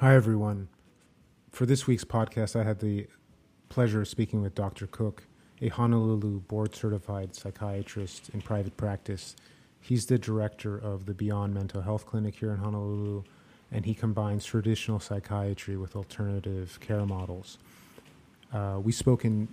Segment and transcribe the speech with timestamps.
[0.00, 0.68] Hi, everyone.
[1.50, 3.08] For this week's podcast, I had the
[3.68, 4.86] pleasure of speaking with Dr.
[4.86, 5.24] Cook,
[5.60, 9.34] a Honolulu board certified psychiatrist in private practice.
[9.80, 13.24] He's the director of the Beyond Mental Health Clinic here in Honolulu,
[13.72, 17.58] and he combines traditional psychiatry with alternative care models.
[18.52, 19.48] Uh, we spoke in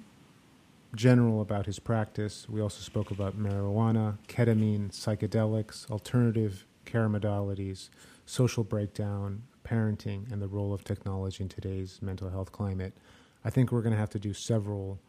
[0.96, 2.48] general about his practice.
[2.48, 7.90] We also spoke about marijuana, ketamine, psychedelics, alternative care modalities,
[8.28, 12.94] social breakdown, parenting, and the role of technology in today's mental health climate.
[13.44, 15.00] I think we're going to have to do several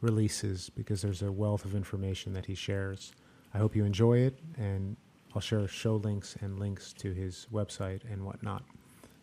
[0.00, 3.12] releases because there's a wealth of information that he shares.
[3.54, 4.96] I hope you enjoy it, and
[5.34, 8.64] I'll share show links and links to his website and whatnot.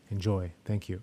[0.10, 0.52] Enjoy.
[0.66, 1.02] Thank you.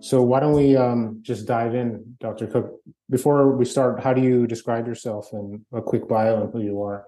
[0.00, 2.46] So why don't we um, just dive in, Dr.
[2.48, 2.80] Cook?
[3.10, 6.82] Before we start, how do you describe yourself and a quick bio on who you
[6.82, 7.04] are?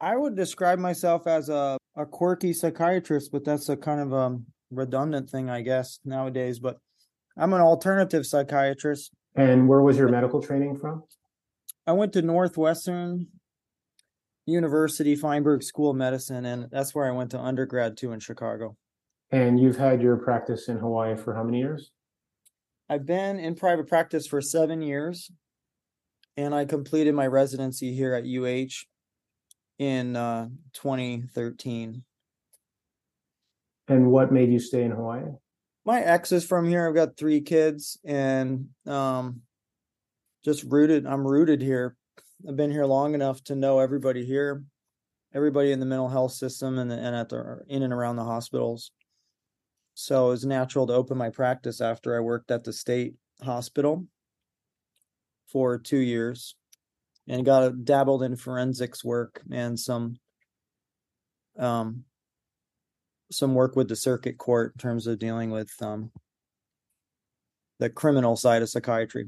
[0.00, 4.16] I would describe myself as a, a quirky psychiatrist, but that's a kind of a
[4.16, 6.58] um, redundant thing, I guess, nowadays.
[6.58, 6.78] But
[7.36, 9.12] I'm an alternative psychiatrist.
[9.34, 11.04] And where was your medical training from?
[11.86, 13.28] I went to Northwestern
[14.44, 18.76] University Feinberg School of Medicine, and that's where I went to undergrad too in Chicago.
[19.30, 21.90] And you've had your practice in Hawaii for how many years?
[22.88, 25.30] I've been in private practice for seven years,
[26.36, 28.86] and I completed my residency here at UH
[29.78, 32.02] in uh, 2013.
[33.88, 35.24] And what made you stay in Hawaii?
[35.84, 36.88] My ex is from here.
[36.88, 39.42] I've got three kids, and um,
[40.44, 41.06] just rooted.
[41.06, 41.96] I'm rooted here.
[42.48, 44.64] I've been here long enough to know everybody here,
[45.32, 48.90] everybody in the mental health system, and and at the in and around the hospitals.
[49.94, 54.06] So it was natural to open my practice after I worked at the state hospital
[55.46, 56.56] for two years
[57.28, 60.16] and got dabbled in forensics work and some
[61.58, 62.04] um
[63.30, 66.10] some work with the circuit court in terms of dealing with um
[67.78, 69.26] the criminal side of psychiatry.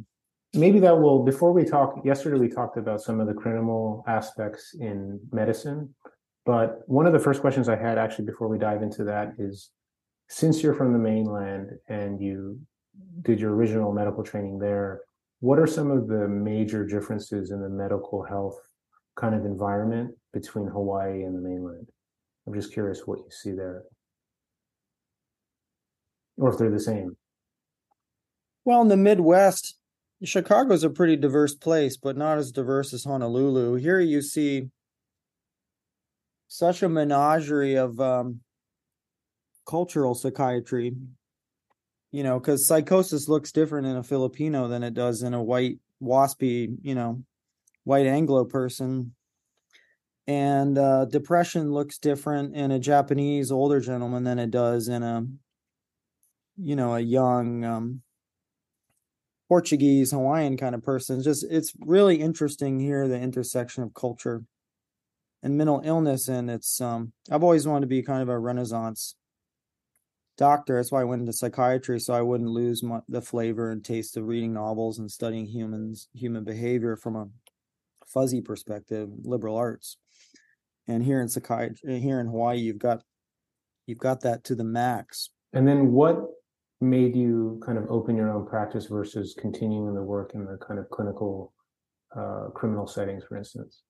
[0.54, 4.74] Maybe that will before we talk yesterday we talked about some of the criminal aspects
[4.78, 5.94] in medicine
[6.46, 9.70] but one of the first questions i had actually before we dive into that is
[10.30, 12.58] since you're from the mainland and you
[13.22, 15.02] did your original medical training there,
[15.40, 18.58] what are some of the major differences in the medical health
[19.16, 21.88] kind of environment between Hawaii and the mainland?
[22.46, 23.84] I'm just curious what you see there.
[26.36, 27.16] Or if they're the same.
[28.64, 29.78] Well, in the Midwest,
[30.24, 33.74] Chicago's a pretty diverse place, but not as diverse as Honolulu.
[33.76, 34.68] Here you see
[36.48, 38.40] such a menagerie of um,
[39.66, 40.94] cultural psychiatry
[42.10, 45.78] you know because psychosis looks different in a filipino than it does in a white
[46.02, 47.22] waspy you know
[47.84, 49.14] white anglo person.
[50.26, 55.26] And uh, depression looks different in a japanese older gentleman than it does in a
[56.58, 58.02] you know a young um,
[59.48, 61.16] portuguese hawaiian kind of person.
[61.16, 64.42] It's just it's really interesting here the intersection of culture
[65.42, 69.14] and mental illness and it's um i've always wanted to be kind of a renaissance
[70.38, 70.76] doctor.
[70.76, 74.16] That's why I went into psychiatry, so I wouldn't lose my, the flavor and taste
[74.16, 77.26] of reading novels and studying humans, human behavior from a
[78.06, 79.98] fuzzy perspective, liberal arts.
[80.86, 83.02] And here in psychiatry, here in Hawaii, you've got
[83.86, 85.30] you've got that to the max.
[85.52, 86.24] And then what
[86.80, 90.78] made you kind of open your own practice versus continuing the work in the kind
[90.78, 91.52] of clinical
[92.16, 93.82] uh, criminal settings, for instance?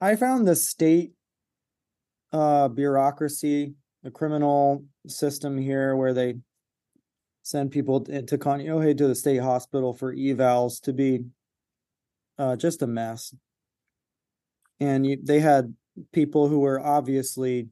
[0.00, 1.12] I found the state
[2.32, 6.36] uh, bureaucracy the criminal system here where they
[7.42, 8.38] send people to, to
[8.94, 11.24] to the state hospital for evals to be
[12.38, 13.34] uh, just a mess.
[14.78, 15.74] And you, they had
[16.12, 17.68] people who were obviously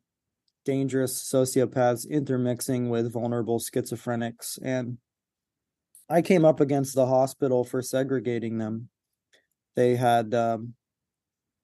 [0.64, 4.58] dangerous sociopaths intermixing with vulnerable schizophrenics.
[4.62, 4.98] And
[6.10, 8.88] I came up against the hospital for segregating them.
[9.76, 10.74] They had um,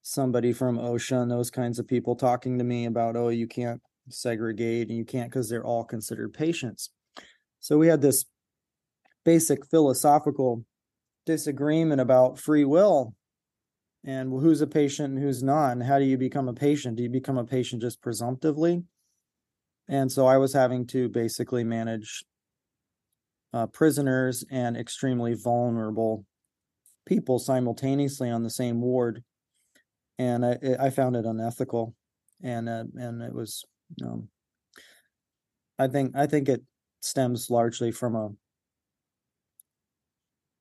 [0.01, 3.81] somebody from OSHA and those kinds of people talking to me about, oh, you can't
[4.09, 6.89] segregate and you can't because they're all considered patients.
[7.59, 8.25] So we had this
[9.23, 10.63] basic philosophical
[11.25, 13.15] disagreement about free will
[14.05, 16.97] and who's a patient and who's not and how do you become a patient?
[16.97, 18.83] Do you become a patient just presumptively?
[19.87, 22.23] And so i was having to basically manage
[23.53, 26.25] uh, prisoners and extremely vulnerable
[27.05, 29.23] people simultaneously on the same ward.
[30.19, 31.95] And i, I found it unethical
[32.43, 33.65] and uh, and it was
[34.03, 34.29] um,
[35.77, 36.63] I think I think it
[37.01, 38.29] stems largely from a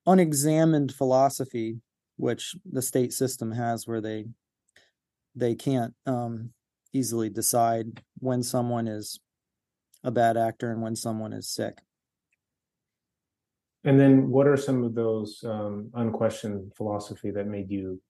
[0.06, 1.80] unexamined philosophy
[2.16, 4.26] which the state system has where they
[5.34, 6.50] they can't um,
[6.92, 9.18] easily decide when someone is
[10.04, 11.78] a bad actor and when someone is sick.
[13.82, 18.00] And then, what are some of those um, unquestioned philosophy that made you?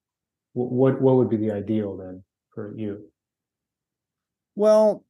[0.53, 2.23] What what would be the ideal then
[2.55, 3.11] for you?
[4.55, 5.04] Well,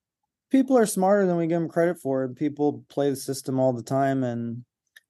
[0.54, 3.72] people are smarter than we give them credit for, and people play the system all
[3.72, 4.64] the time and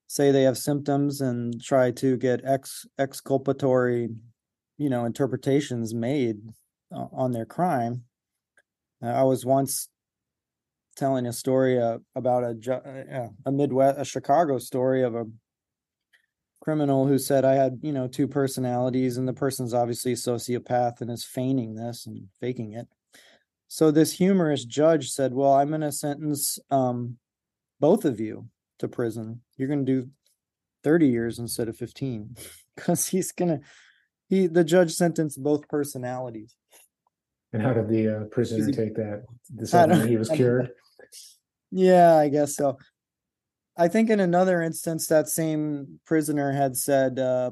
[0.06, 4.08] say they have symptoms and try to get ex exculpatory,
[4.78, 6.38] you know, interpretations made
[6.96, 8.04] uh, on their crime.
[9.02, 9.90] Uh, I was once
[10.96, 15.26] telling a story uh, about a uh, a Midwest, a Chicago story of a
[16.62, 21.02] criminal who said I had, you know, two personalities, and the person's obviously a sociopath
[21.02, 22.88] and is feigning this and faking it.
[23.74, 27.16] So this humorous judge said, "Well, I'm going to sentence um,
[27.80, 28.46] both of you
[28.78, 29.40] to prison.
[29.56, 30.10] You're going to do
[30.84, 32.36] 30 years instead of 15
[32.76, 33.60] because he's going to
[34.28, 36.54] he the judge sentenced both personalities."
[37.52, 39.24] And how did the uh, prisoner take that?
[39.56, 40.70] Decided he was cured.
[41.72, 42.78] Yeah, I guess so.
[43.76, 47.50] I think in another instance, that same prisoner had said, uh,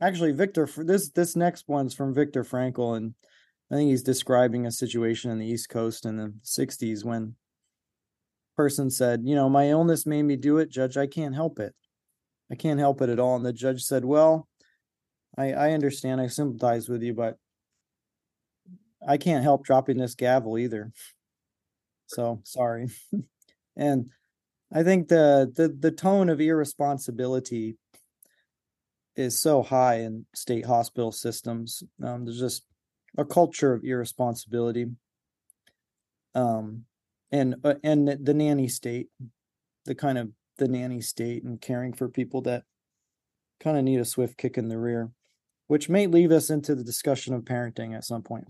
[0.00, 3.14] actually, Viktor, this this next one's from Viktor Frankl, and
[3.70, 8.56] I think he's describing a situation in the East Coast in the '60s when a
[8.56, 10.96] person said, "You know, my illness made me do it, Judge.
[10.96, 11.74] I can't help it.
[12.50, 14.48] I can't help it at all." And the judge said, "Well,
[15.38, 16.20] I, I understand.
[16.20, 17.36] I sympathize with you, but
[19.06, 20.92] I can't help dropping this gavel either.
[22.06, 22.88] So sorry."
[23.76, 24.10] and
[24.72, 27.76] I think the the the tone of irresponsibility
[29.16, 31.82] is so high in state hospital systems.
[32.02, 32.64] Um, there's just
[33.16, 34.86] a culture of irresponsibility.
[36.34, 36.84] Um,
[37.32, 39.08] and uh, and the nanny state,
[39.84, 42.64] the kind of the nanny state and caring for people that
[43.60, 45.10] kind of need a swift kick in the rear,
[45.66, 48.46] which may leave us into the discussion of parenting at some point.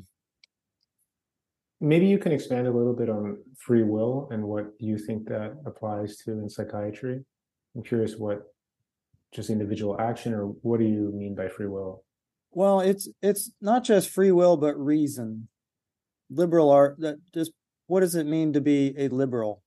[1.81, 5.57] Maybe you can expand a little bit on free will and what you think that
[5.65, 7.25] applies to in psychiatry.
[7.75, 8.43] I'm curious what
[9.33, 12.05] just individual action or what do you mean by free will?
[12.53, 15.49] Well, it's it's not just free will but reason.
[16.31, 17.53] Liberal art that just
[17.87, 19.63] what does it mean to be a liberal?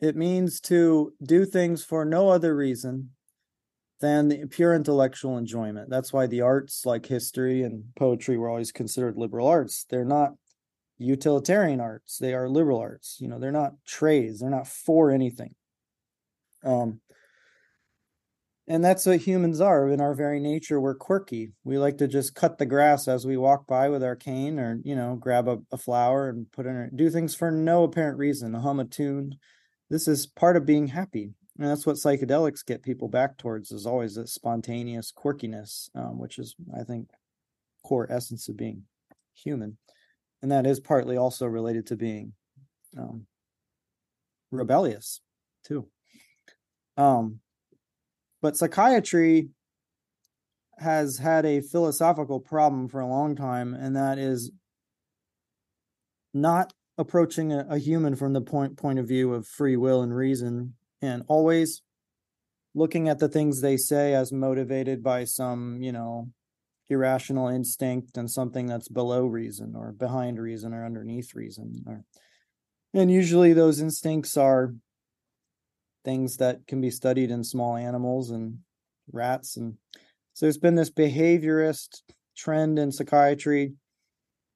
[0.00, 3.10] It means to do things for no other reason
[4.00, 5.88] than the pure intellectual enjoyment.
[5.88, 9.86] That's why the arts like history and poetry were always considered liberal arts.
[9.88, 10.32] They're not
[11.02, 15.54] utilitarian arts they are liberal arts you know they're not trades they're not for anything
[16.64, 17.00] um
[18.68, 20.80] and that's what humans are in our very nature.
[20.80, 21.52] We're quirky.
[21.64, 24.80] We like to just cut the grass as we walk by with our cane or
[24.84, 27.84] you know grab a, a flower and put it in it do things for no
[27.84, 29.36] apparent reason hum a tune.
[29.90, 31.32] This is part of being happy.
[31.58, 36.38] And that's what psychedelics get people back towards is always this spontaneous quirkiness um, which
[36.38, 37.10] is i think
[37.82, 38.84] core essence of being
[39.34, 39.76] human.
[40.40, 42.32] And that is partly also related to being
[42.98, 43.26] um,
[44.50, 45.20] rebellious
[45.64, 45.88] too.
[46.96, 47.40] Um,
[48.42, 49.48] but psychiatry
[50.78, 54.50] has had a philosophical problem for a long time and that is
[56.34, 60.14] not approaching a, a human from the point point of view of free will and
[60.14, 61.82] reason and always
[62.74, 66.28] looking at the things they say as motivated by some you know
[66.88, 72.04] irrational instinct and something that's below reason or behind reason or underneath reason or
[72.94, 74.74] and usually those instincts are
[76.04, 78.58] things that can be studied in small animals and
[79.12, 79.76] rats and
[80.34, 82.02] so there's been this behaviorist
[82.36, 83.74] trend in psychiatry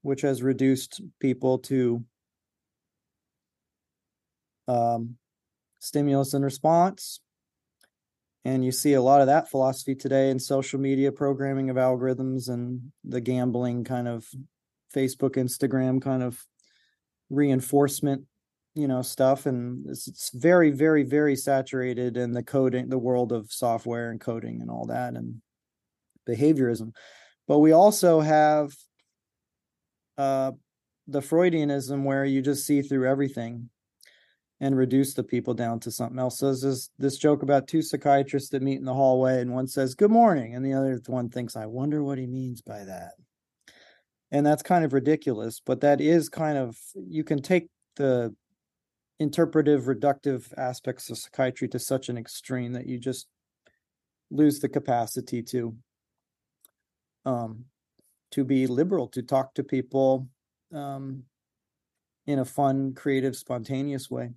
[0.03, 2.03] which has reduced people to
[4.69, 5.17] um,
[5.79, 7.21] stimulus and response
[8.47, 12.49] and you see a lot of that philosophy today in social media programming of algorithms
[12.49, 14.25] and the gambling kind of
[14.95, 16.47] Facebook, Instagram kind of
[17.29, 18.23] reinforcement,
[18.77, 19.47] you know, stuff.
[19.47, 24.21] And it's, it's very, very, very saturated in the coding, the world of software and
[24.21, 25.41] coding and all that and
[26.29, 26.93] behaviorism.
[27.49, 28.73] But we also have
[30.19, 30.53] uh,
[31.09, 33.71] the Freudianism where you just see through everything
[34.61, 36.39] and reduce the people down to something else.
[36.39, 39.69] So there's this, this joke about two psychiatrists that meet in the hallway, and one
[39.69, 40.55] says, Good morning.
[40.55, 43.13] And the other one thinks, I wonder what he means by that.
[44.31, 48.35] And that's kind of ridiculous, but that is kind of, you can take the
[49.19, 53.27] interpretive, reductive aspects of psychiatry to such an extreme that you just
[54.31, 55.77] lose the capacity to
[57.25, 57.65] um
[58.33, 60.27] to be liberal to talk to people
[60.75, 61.23] um
[62.27, 64.31] in a fun creative spontaneous way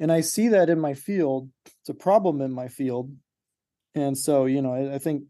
[0.00, 1.50] and I see that in my field.
[1.66, 3.12] It's a problem in my field,
[3.94, 5.24] and so you know, I, I think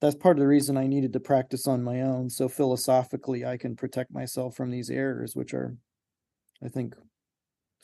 [0.00, 2.30] that's part of the reason I needed to practice on my own.
[2.30, 5.76] So philosophically, I can protect myself from these errors, which are,
[6.62, 6.94] I think,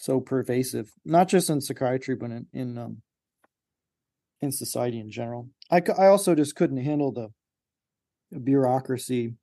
[0.00, 3.02] so pervasive, not just in psychiatry, but in in um,
[4.40, 5.50] in society in general.
[5.70, 7.28] I I also just couldn't handle the,
[8.30, 9.34] the bureaucracy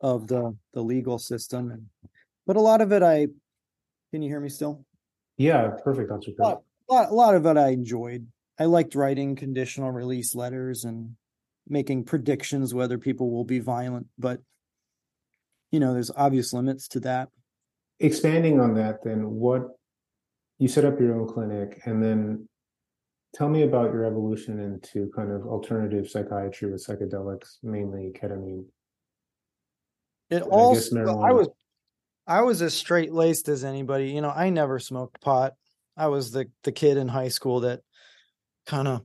[0.00, 2.10] of the the legal system, and
[2.46, 3.26] but a lot of it, I
[4.10, 4.86] can you hear me still?
[5.36, 6.30] Yeah, perfect, Doctor.
[6.40, 8.26] A lot, a lot, a lot of it I enjoyed.
[8.58, 11.16] I liked writing conditional release letters and
[11.68, 14.40] making predictions whether people will be violent, but
[15.70, 17.28] you know, there's obvious limits to that.
[18.00, 19.68] Expanding on that, then what
[20.58, 22.48] you set up your own clinic and then
[23.34, 28.64] tell me about your evolution into kind of alternative psychiatry with psychedelics, mainly ketamine.
[30.30, 31.48] It also I, I was
[32.26, 34.10] I was as straight laced as anybody.
[34.10, 35.54] You know, I never smoked pot.
[35.96, 37.80] I was the the kid in high school that
[38.66, 39.02] kind of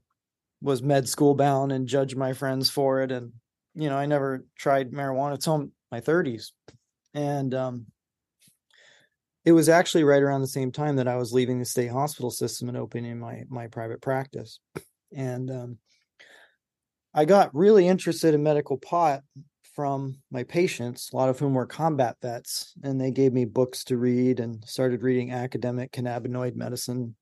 [0.61, 3.11] was med school bound and judged my friends for it.
[3.11, 3.33] And,
[3.73, 6.51] you know, I never tried marijuana until my 30s.
[7.13, 7.85] And um,
[9.45, 12.31] it was actually right around the same time that I was leaving the state hospital
[12.31, 14.59] system and opening my my private practice.
[15.15, 15.77] And um,
[17.13, 19.21] I got really interested in medical pot
[19.75, 23.83] from my patients, a lot of whom were combat vets, and they gave me books
[23.85, 27.15] to read and started reading academic cannabinoid medicine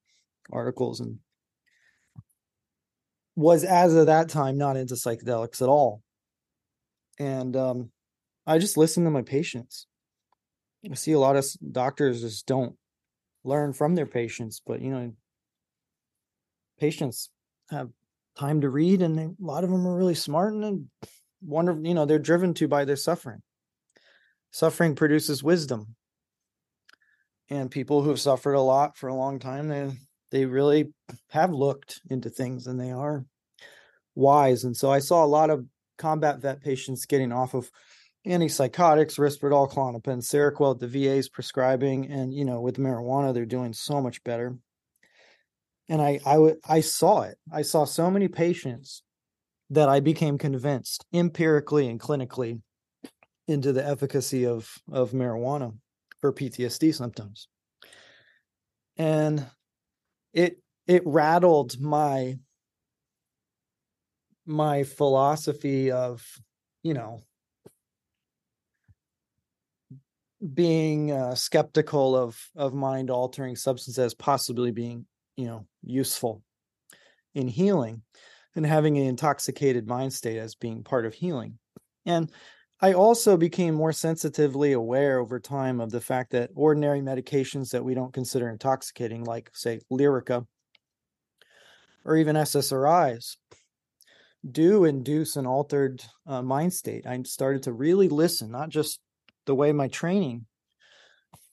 [0.51, 1.19] articles and
[3.35, 6.01] was as of that time not into psychedelics at all.
[7.19, 7.91] And um,
[8.45, 9.87] I just listened to my patients.
[10.89, 12.75] I see a lot of doctors just don't
[13.43, 15.13] learn from their patients, but you know,
[16.79, 17.29] patients
[17.69, 17.89] have
[18.37, 20.87] time to read, and they, a lot of them are really smart and
[21.41, 21.85] wonderful.
[21.85, 23.41] You know, they're driven to by their suffering.
[24.51, 25.95] Suffering produces wisdom,
[27.49, 29.91] and people who have suffered a lot for a long time, they
[30.31, 30.91] they really
[31.29, 33.23] have looked into things and they are
[34.15, 34.63] wise.
[34.63, 35.65] And so I saw a lot of
[35.97, 37.69] combat vet patients getting off of
[38.25, 44.01] antipsychotics, Risperdal, Klonopin, Seroquel, the VA's prescribing, and you know, with marijuana, they're doing so
[44.01, 44.57] much better.
[45.89, 47.37] And I, I, w- I saw it.
[47.51, 49.03] I saw so many patients
[49.69, 52.61] that I became convinced empirically and clinically
[53.47, 55.73] into the efficacy of of marijuana
[56.21, 57.47] for PTSD symptoms.
[58.97, 59.45] And
[60.33, 62.35] it it rattled my
[64.45, 66.25] my philosophy of
[66.83, 67.23] you know
[70.53, 75.05] being uh, skeptical of of mind altering substances possibly being
[75.37, 76.41] you know useful
[77.33, 78.01] in healing
[78.55, 81.57] and having an intoxicated mind state as being part of healing
[82.05, 82.29] and
[82.81, 87.83] i also became more sensitively aware over time of the fact that ordinary medications that
[87.83, 90.45] we don't consider intoxicating like say lyrica
[92.03, 93.37] or even ssris
[94.49, 97.07] do induce an altered uh, mind state.
[97.07, 98.99] I started to really listen, not just
[99.45, 100.45] the way my training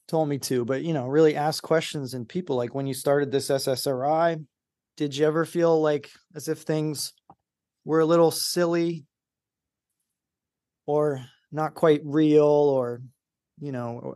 [0.08, 3.30] told me to, but you know, really ask questions and people like when you started
[3.30, 4.44] this SSRI,
[4.96, 7.12] did you ever feel like as if things
[7.84, 9.04] were a little silly
[10.86, 13.00] or not quite real or
[13.60, 14.14] you know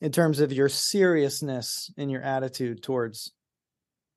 [0.00, 3.32] in terms of your seriousness in your attitude towards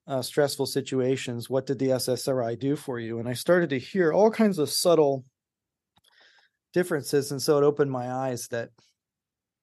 [0.06, 3.18] uh, stressful situations, what did the SSRI do for you?
[3.18, 5.24] And I started to hear all kinds of subtle
[6.72, 7.30] differences.
[7.30, 8.70] And so it opened my eyes that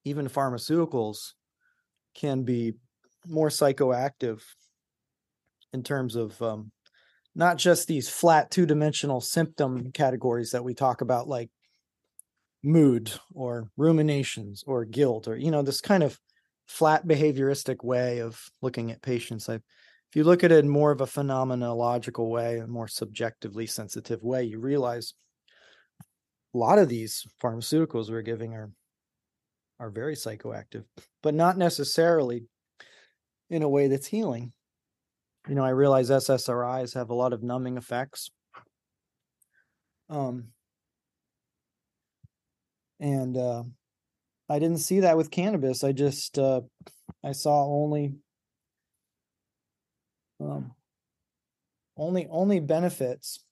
[0.04, 1.32] even pharmaceuticals
[2.14, 2.74] can be
[3.26, 4.40] more psychoactive
[5.72, 6.72] in terms of um,
[7.34, 11.50] not just these flat two dimensional symptom categories that we talk about, like
[12.62, 16.18] mood or ruminations or guilt, or, you know, this kind of
[16.66, 19.48] flat behavioristic way of looking at patients.
[19.48, 19.54] I
[20.10, 24.24] if you look at it in more of a phenomenological way, a more subjectively sensitive
[24.24, 25.14] way, you realize
[26.54, 28.70] a lot of these pharmaceuticals we're giving are
[29.78, 30.84] are very psychoactive,
[31.22, 32.44] but not necessarily
[33.48, 34.52] in a way that's healing.
[35.48, 38.30] You know, I realize SSRIs have a lot of numbing effects.
[40.10, 40.48] Um,
[43.00, 43.62] and uh,
[44.50, 45.82] I didn't see that with cannabis.
[45.82, 46.60] I just uh,
[47.24, 48.16] I saw only
[50.40, 50.72] um,
[51.96, 53.44] only only benefits.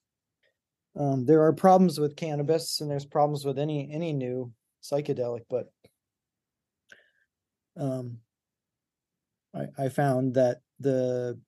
[0.95, 4.51] Um, there are problems with cannabis, and there's problems with any any new
[4.83, 5.71] psychedelic, but
[7.77, 8.17] um,
[9.53, 11.39] I, I found that the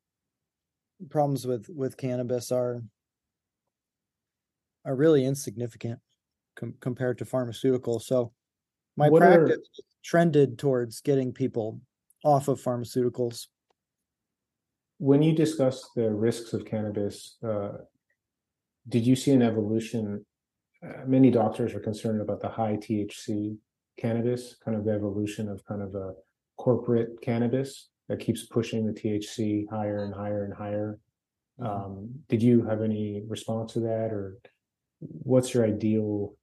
[1.09, 2.81] problems with with cannabis are
[4.85, 5.99] are really insignificant
[6.55, 8.03] com- compared to pharmaceuticals.
[8.03, 8.31] So
[8.97, 9.83] my what practice are...
[10.03, 11.79] trended towards getting people
[12.23, 12.61] off of
[18.87, 20.25] did you see an evolution?
[20.83, 23.57] Uh, many doctors are concerned about the high THC
[23.99, 26.13] cannabis, kind of the evolution of kind of a
[26.57, 30.99] corporate cannabis that keeps pushing the THC higher and higher and higher.
[31.59, 31.85] Mm-hmm.
[31.85, 34.37] Um, did you have any response to that, or
[34.99, 36.35] what's your ideal?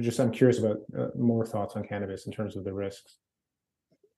[0.00, 3.18] Just I'm curious about uh, more thoughts on cannabis in terms of the risks.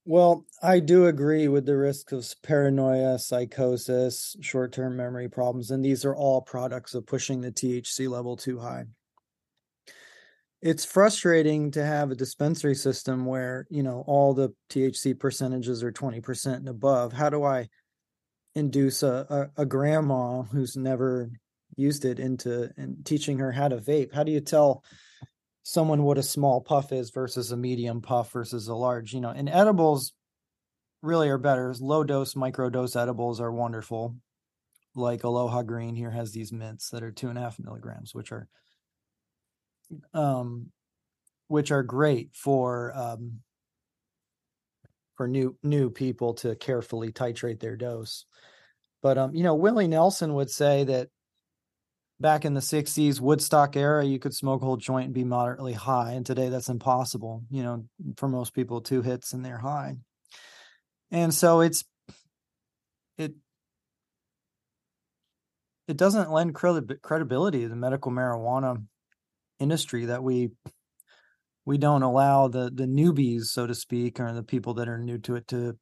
[0.09, 5.85] Well, I do agree with the risks of paranoia, psychosis, short term memory problems, and
[5.85, 8.85] these are all products of pushing the THC level too high.
[10.63, 15.91] It's frustrating to have a dispensary system where, you know, all the THC percentages are
[15.91, 17.13] 20% and above.
[17.13, 17.69] How do I
[18.55, 21.33] induce a, a, a grandma who's never
[21.75, 22.73] used it into
[23.03, 24.15] teaching her how to vape?
[24.15, 24.85] How do you tell
[25.69, 29.31] someone what a small puff is versus a medium puff versus a large you know
[29.31, 30.13] and edibles
[31.03, 31.75] really are better.
[31.81, 34.15] Low dose micro dose edibles are wonderful.
[34.95, 38.31] Like aloha green here has these mints that are two and a half milligrams which
[38.31, 38.47] are
[40.15, 40.71] um
[41.49, 43.41] which are great for um
[45.17, 48.25] for new new people to carefully titrate their dose.
[49.03, 51.09] But um you know willie nelson would say that
[52.19, 55.75] back in the 60s woodstock era you could smoke a whole joint and be moderately
[55.75, 57.85] high and today that's impossible you know
[58.17, 59.97] for most people two hits and they're high.
[61.11, 61.85] And so it's
[63.17, 63.35] it
[65.89, 68.85] it doesn't lend credibility to the medical marijuana
[69.61, 70.51] industry that we
[71.65, 75.19] we don't allow the the newbies so to speak or the people that are new
[75.19, 75.77] to it to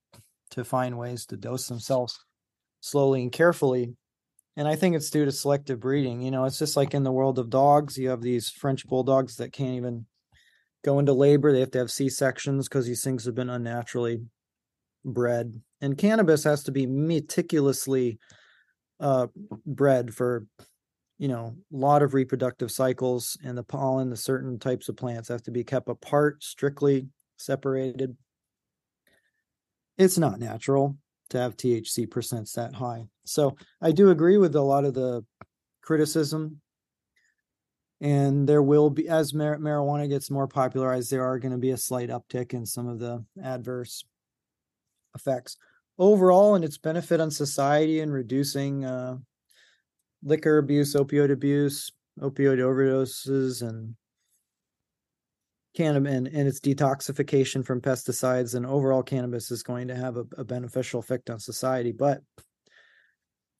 [0.50, 2.18] to find ways to dose themselves
[2.80, 3.96] slowly and carefully
[4.56, 6.22] and I think it's due to selective breeding.
[6.22, 9.36] You know, it's just like in the world of dogs, you have these French bulldogs
[9.36, 10.06] that can't even
[10.84, 11.52] go into labor.
[11.52, 14.22] They have to have C sections because these things have been unnaturally
[15.04, 15.60] bred.
[15.80, 18.18] And cannabis has to be meticulously
[19.00, 19.26] uh,
[19.66, 20.46] bred for,
[21.18, 23.36] you know, a lot of reproductive cycles.
[23.42, 28.16] And the pollen, the certain types of plants have to be kept apart, strictly separated.
[29.98, 30.96] It's not natural
[31.30, 33.06] to have THC percents that high.
[33.24, 35.24] So I do agree with a lot of the
[35.82, 36.60] criticism.
[38.00, 41.70] And there will be, as mar- marijuana gets more popularized, there are going to be
[41.70, 44.04] a slight uptick in some of the adverse
[45.14, 45.56] effects.
[45.98, 49.16] Overall, and its benefit on society and reducing uh,
[50.22, 53.94] liquor abuse, opioid abuse, opioid overdoses, and
[55.74, 60.24] cannabis and, and its detoxification from pesticides and overall cannabis is going to have a,
[60.38, 62.22] a, beneficial effect on society but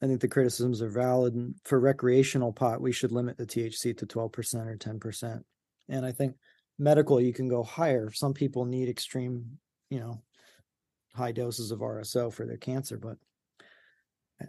[0.03, 3.97] i think the criticisms are valid and for recreational pot we should limit the thc
[3.97, 5.43] to 12% or 10%
[5.89, 6.35] and i think
[6.79, 9.45] medical you can go higher some people need extreme
[9.91, 10.23] you know
[11.15, 13.17] high doses of rso for their cancer but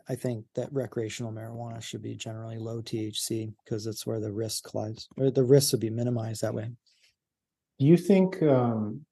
[0.09, 4.73] I think that recreational marijuana should be generally low THC because that's where the risk
[4.73, 6.71] lies, or the risks would be minimized that way.
[7.79, 9.05] Do you think um,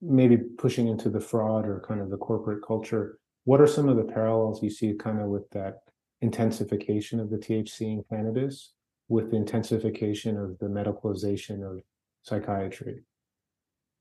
[0.00, 3.96] maybe pushing into the fraud or kind of the corporate culture, what are some of
[3.96, 5.78] the parallels you see kind of with that
[6.20, 8.72] intensification of the THC in cannabis
[9.08, 11.82] with the intensification of the medicalization of
[12.22, 13.02] psychiatry?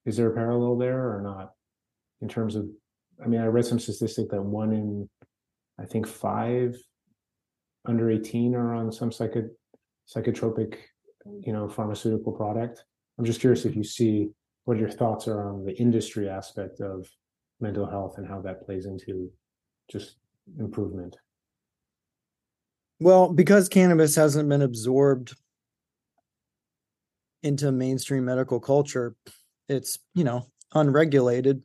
[0.06, 1.52] Is there a parallel there or not?
[2.22, 2.68] In terms of,
[3.24, 5.10] I mean, I read some statistic that one in,
[5.80, 6.78] I think, five
[7.86, 9.50] under 18 are on some psycho,
[10.08, 10.76] psychotropic,
[11.42, 12.84] you know, pharmaceutical product.
[13.20, 14.30] I'm just curious if you see
[14.64, 17.06] what your thoughts are on the industry aspect of
[17.60, 19.30] mental health and how that plays into
[19.92, 20.16] just
[20.58, 21.18] improvement.
[23.02, 25.36] Well, because cannabis hasn't been absorbed
[27.44, 29.16] into mainstream medical culture,
[29.68, 31.62] it's, you know, unregulated.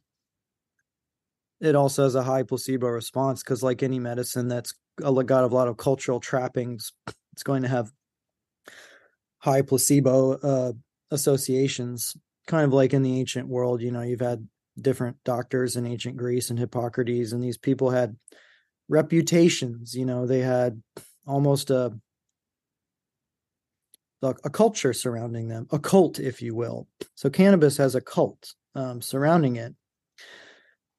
[1.61, 5.69] It also has a high placebo response because, like any medicine that's got a lot
[5.69, 6.93] of cultural trappings,
[7.33, 7.93] it's going to have
[9.39, 10.73] high placebo uh,
[11.15, 13.81] associations, kind of like in the ancient world.
[13.81, 14.47] You know, you've had
[14.81, 18.17] different doctors in ancient Greece and Hippocrates, and these people had
[18.89, 19.95] reputations.
[19.95, 20.83] You know, they had
[21.27, 21.95] almost a
[24.23, 26.89] a culture surrounding them, a cult, if you will.
[27.15, 29.75] So cannabis has a cult um, surrounding it.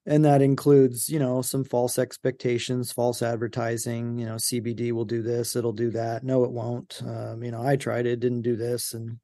[0.08, 4.20] And that includes, you know, some false expectations, false advertising.
[4.20, 6.24] You know, CBD will do this, it'll do that.
[6.24, 7.02] No, it won't.
[7.04, 9.18] Um, you know, I tried it, didn't do this, and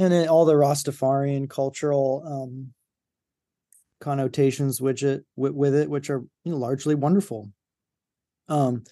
[0.00, 2.72] and then all the Rastafarian cultural um,
[4.00, 7.52] connotations which it with, with it, which are you know, largely wonderful.
[8.48, 8.82] Um,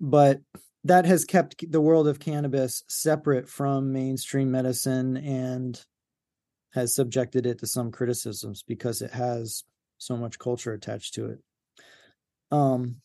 [0.00, 0.40] but
[0.84, 5.78] that has kept the world of cannabis separate from mainstream medicine and
[6.70, 9.64] has subjected it to some criticisms because it has
[9.98, 11.38] so much culture attached to it.
[12.50, 13.02] Um,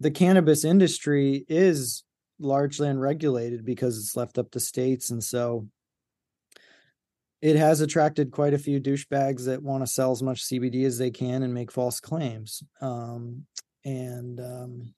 [0.00, 2.04] the cannabis industry is
[2.38, 5.66] largely unregulated because it's left up to states and so
[7.42, 10.96] it has attracted quite a few douchebags that want to sell as much CBD as
[10.96, 12.62] they can and make false claims.
[12.80, 13.46] Um,
[13.84, 14.94] and um,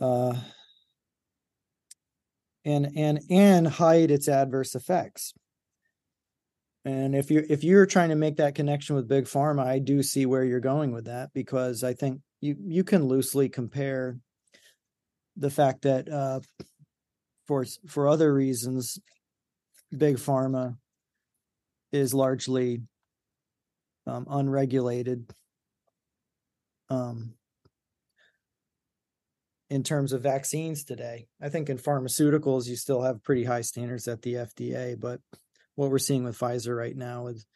[0.00, 0.34] uh,
[2.64, 5.34] and and and hide its adverse effects.
[6.84, 10.04] And if you're if you're trying to make that connection with big pharma, I do
[10.04, 14.16] see where you're going with that because I think you you can loosely compare
[15.36, 16.38] the fact that uh,
[17.48, 19.00] for for other reasons
[19.96, 20.76] big pharma
[21.92, 22.82] is largely
[24.06, 25.30] um, unregulated
[26.90, 27.34] um,
[29.70, 31.26] in terms of vaccines today.
[31.40, 35.20] I think in pharmaceuticals, you still have pretty high standards at the FDA, but
[35.74, 37.46] what we're seeing with Pfizer right now is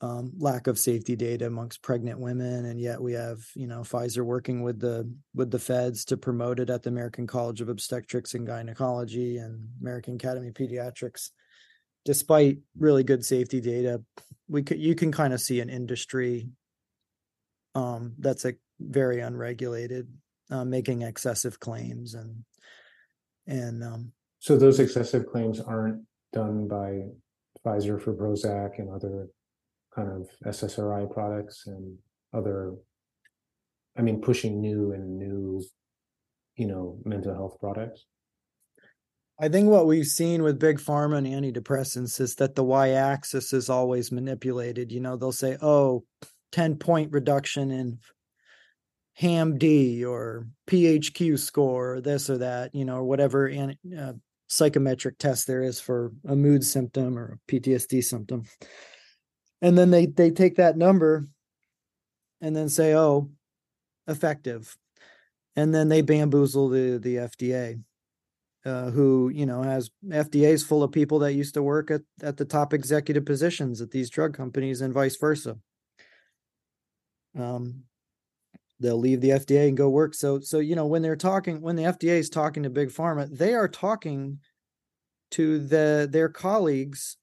[0.00, 4.24] um, lack of safety data amongst pregnant women, and yet we have you know Pfizer
[4.24, 8.34] working with the with the feds to promote it at the American College of Obstetrics
[8.34, 11.30] and Gynecology and American Academy of Pediatrics
[12.04, 14.02] despite really good safety data,
[14.48, 16.48] we could you can kind of see an industry
[17.74, 20.08] um, that's a very unregulated,
[20.50, 22.44] uh, making excessive claims and
[23.46, 27.02] and um, so those excessive claims aren't done by
[27.64, 29.28] Pfizer for Prozac and other
[29.94, 31.96] kind of SSRI products and
[32.34, 32.74] other,
[33.96, 35.62] I mean, pushing new and new,
[36.56, 38.06] you know, mental health products.
[39.42, 43.52] I think what we've seen with big pharma and antidepressants is that the y axis
[43.52, 44.92] is always manipulated.
[44.92, 46.04] You know, they'll say, oh,
[46.52, 47.98] 10 point reduction in
[49.14, 54.12] HAM-D or PHQ score, or this or that, you know, or whatever uh,
[54.46, 58.44] psychometric test there is for a mood symptom or a PTSD symptom.
[59.60, 61.26] And then they they take that number
[62.40, 63.28] and then say, oh,
[64.06, 64.76] effective.
[65.56, 67.82] And then they bamboozle the the FDA
[68.64, 72.36] uh, who you know has FDA's full of people that used to work at at
[72.36, 75.56] the top executive positions at these drug companies and vice versa.
[77.38, 77.84] Um,
[78.78, 80.14] they'll leave the FDA and go work.
[80.14, 83.28] So so you know when they're talking when the FDA is talking to big pharma,
[83.36, 84.38] they are talking
[85.32, 87.16] to the their colleagues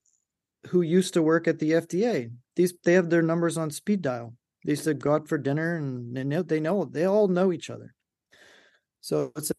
[0.67, 2.31] who used to work at the FDA.
[2.55, 4.33] These they have their numbers on speed dial.
[4.65, 7.53] They used to go out for dinner and they know they know they all know
[7.53, 7.93] each other.
[9.01, 9.51] So it's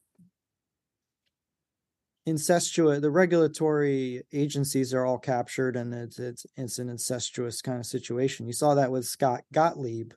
[2.26, 7.86] incestuous the regulatory agencies are all captured and it's it's it's an incestuous kind of
[7.86, 8.46] situation.
[8.46, 10.12] You saw that with scott gottlieb.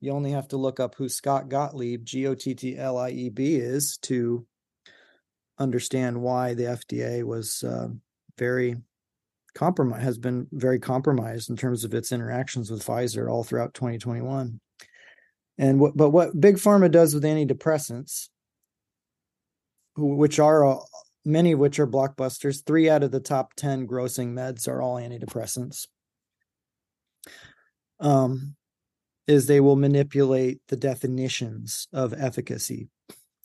[0.00, 4.46] You only have to look up who scott gottlieb g-o-t-t-l-i-e-b is to
[5.58, 7.88] understand why the fda was uh,
[8.36, 8.76] very
[9.54, 14.60] compromised has been very compromised in terms of its interactions with pfizer all throughout 2021
[15.56, 18.28] and what but what big pharma does with antidepressants
[19.96, 20.78] which are
[21.26, 22.64] many of which are blockbusters.
[22.64, 25.86] Three out of the top 10 grossing meds are all antidepressants.
[27.98, 28.54] Um,
[29.26, 32.88] is they will manipulate the definitions of efficacy.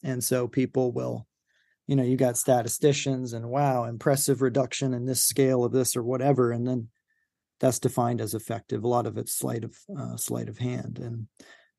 [0.03, 1.27] And so people will,
[1.87, 6.03] you know, you got statisticians and wow, impressive reduction in this scale of this or
[6.03, 6.51] whatever.
[6.51, 6.89] And then
[7.59, 8.83] that's defined as effective.
[8.83, 10.99] A lot of it's sleight of uh, sleight of hand.
[10.99, 11.27] And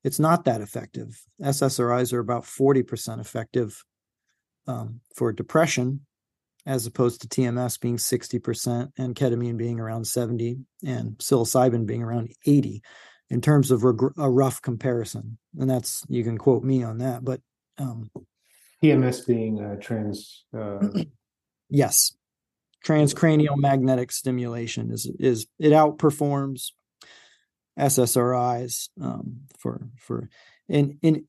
[0.03, 1.21] it's not that effective.
[1.41, 3.81] SSRIs are about 40% effective
[4.67, 6.01] um, for depression,
[6.65, 12.31] as opposed to TMS being 60% and ketamine being around 70 and psilocybin being around
[12.45, 12.81] 80
[13.29, 15.37] in terms of a rough comparison.
[15.59, 17.41] And that's, you can quote me on that, but.
[17.77, 18.09] Um,
[18.83, 20.45] TMS being uh, trans.
[20.55, 20.87] Uh...
[21.69, 22.15] yes.
[22.85, 26.71] Transcranial magnetic stimulation is, is it outperforms
[27.79, 30.29] SSRIs um, for, for,
[30.67, 31.25] in, in,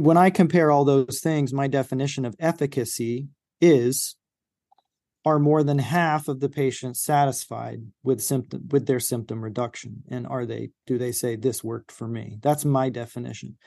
[0.00, 3.28] when I compare all those things, my definition of efficacy
[3.60, 4.16] is
[5.24, 10.04] are more than half of the patients satisfied with symptom with their symptom reduction?
[10.08, 12.38] And are they do they say this worked for me?
[12.42, 13.58] That's my definition.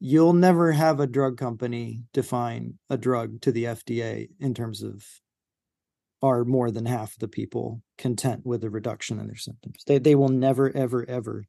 [0.00, 5.04] You'll never have a drug company define a drug to the FDA in terms of
[6.20, 9.84] are more than half of the people content with the reduction in their symptoms.
[9.86, 11.44] They they will never ever ever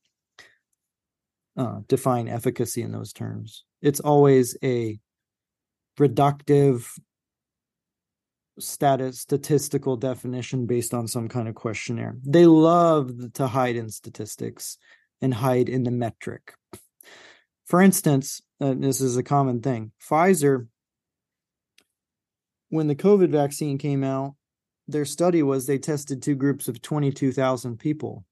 [1.57, 3.63] uh, define efficacy in those terms.
[3.83, 4.97] It's always a
[5.99, 6.87] reductive
[8.57, 12.15] status statistical definition based on some kind of questionnaire.
[12.25, 14.77] They love to hide in statistics
[15.21, 16.53] and hide in the metric.
[17.65, 19.91] For instance, this is a common thing.
[20.01, 20.67] Pfizer,
[22.69, 24.35] when the COVID vaccine came out,
[24.87, 28.23] their study was they tested two groups of 22,000 people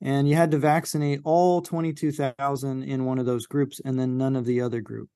[0.00, 4.36] and you had to vaccinate all 22,000 in one of those groups and then none
[4.36, 5.08] of the other group.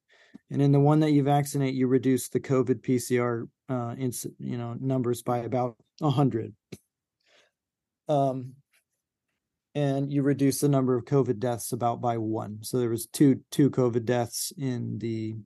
[0.50, 3.94] And in the one that you vaccinate, you reduce the COVID PCR uh,
[4.38, 6.54] you know numbers by about hundred.
[8.08, 8.54] Um,
[9.74, 12.58] and you reduce the number of COVID deaths about by one.
[12.62, 15.36] So there was two two COVID deaths in the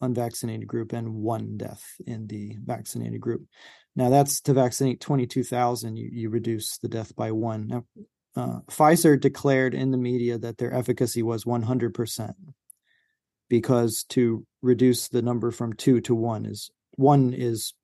[0.00, 3.46] unvaccinated group and one death in the vaccinated group.
[3.96, 7.66] Now that's to vaccinate 22,000, you, you reduce the death by one.
[7.66, 7.84] Now,
[8.36, 12.34] uh, Pfizer declared in the media that their efficacy was 100%
[13.48, 17.74] because to reduce the number from two to one is one is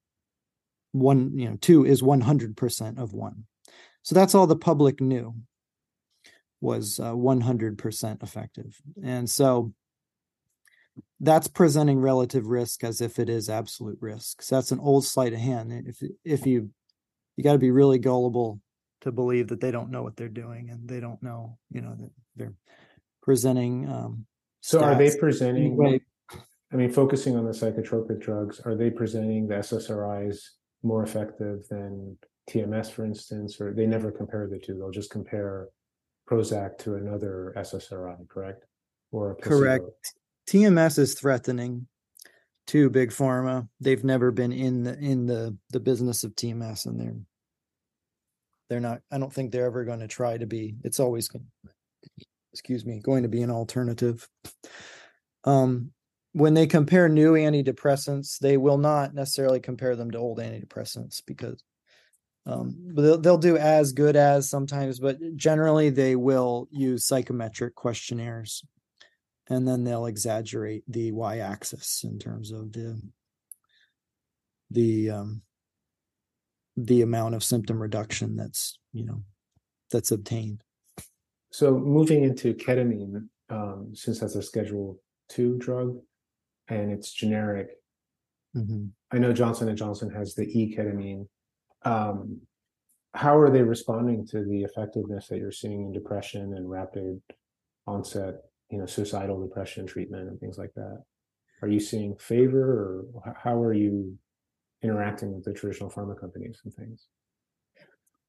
[0.93, 3.47] one, you know, two is 100% of one.
[4.03, 5.35] So that's all the public knew
[6.61, 8.81] was uh, 100% effective.
[9.03, 9.73] And so
[11.21, 14.43] that's presenting relative risk as if it is absolute risk.
[14.43, 15.73] So that's an old sleight of hand.
[15.87, 16.71] If if you
[17.37, 18.61] you got to be really gullible
[19.05, 21.95] to believe that they don't know what they're doing and they don't know, you know,
[21.95, 22.55] that they're
[23.23, 23.89] presenting.
[23.89, 24.27] Um,
[24.61, 25.73] so are they presenting?
[25.73, 26.01] Anyway,
[26.73, 30.39] I mean, focusing on the psychotropic drugs, are they presenting the SSRIs
[30.83, 32.17] more effective than
[32.49, 34.75] TMS, for instance, or they never compare the two?
[34.79, 35.69] They'll just compare
[36.29, 38.65] Prozac to another SSRI, correct?
[39.13, 40.15] Or correct.
[40.49, 41.89] TMS is threatening
[42.69, 43.69] to big pharma.
[43.81, 47.17] They've never been in the in the the business of TMS, and they're
[48.75, 49.03] they're not.
[49.13, 50.75] I don't think they're ever going to try to be.
[50.83, 51.31] It's always.
[52.53, 54.29] Excuse me, going to be an alternative.
[55.45, 55.93] Um,
[56.33, 61.63] when they compare new antidepressants, they will not necessarily compare them to old antidepressants because
[62.47, 68.65] um, they'll, they'll do as good as sometimes, but generally they will use psychometric questionnaires
[69.49, 73.01] and then they'll exaggerate the y-axis in terms of the
[74.71, 75.43] the um,
[76.77, 79.23] the amount of symptom reduction that's you know
[79.91, 80.63] that's obtained.
[81.51, 85.99] So moving into ketamine, um, since that's a Schedule Two drug
[86.69, 87.69] and it's generic,
[88.57, 88.87] mm-hmm.
[89.13, 91.27] I know Johnson and Johnson has the E ketamine.
[91.83, 92.41] Um,
[93.15, 97.21] how are they responding to the effectiveness that you're seeing in depression and rapid
[97.87, 98.37] onset
[98.71, 101.03] you know suicidal depression treatment and things like that
[101.63, 104.17] are you seeing favor or how are you
[104.85, 107.09] interacting with the traditional pharma companies and things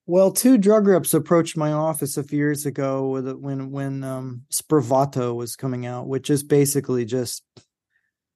[0.05, 4.41] well two drug reps approached my office a few years ago with when when um,
[4.51, 7.43] spravato was coming out which is basically just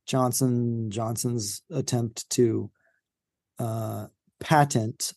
[0.05, 2.69] johnson johnson's attempt to
[3.57, 4.05] uh,
[4.39, 5.13] patent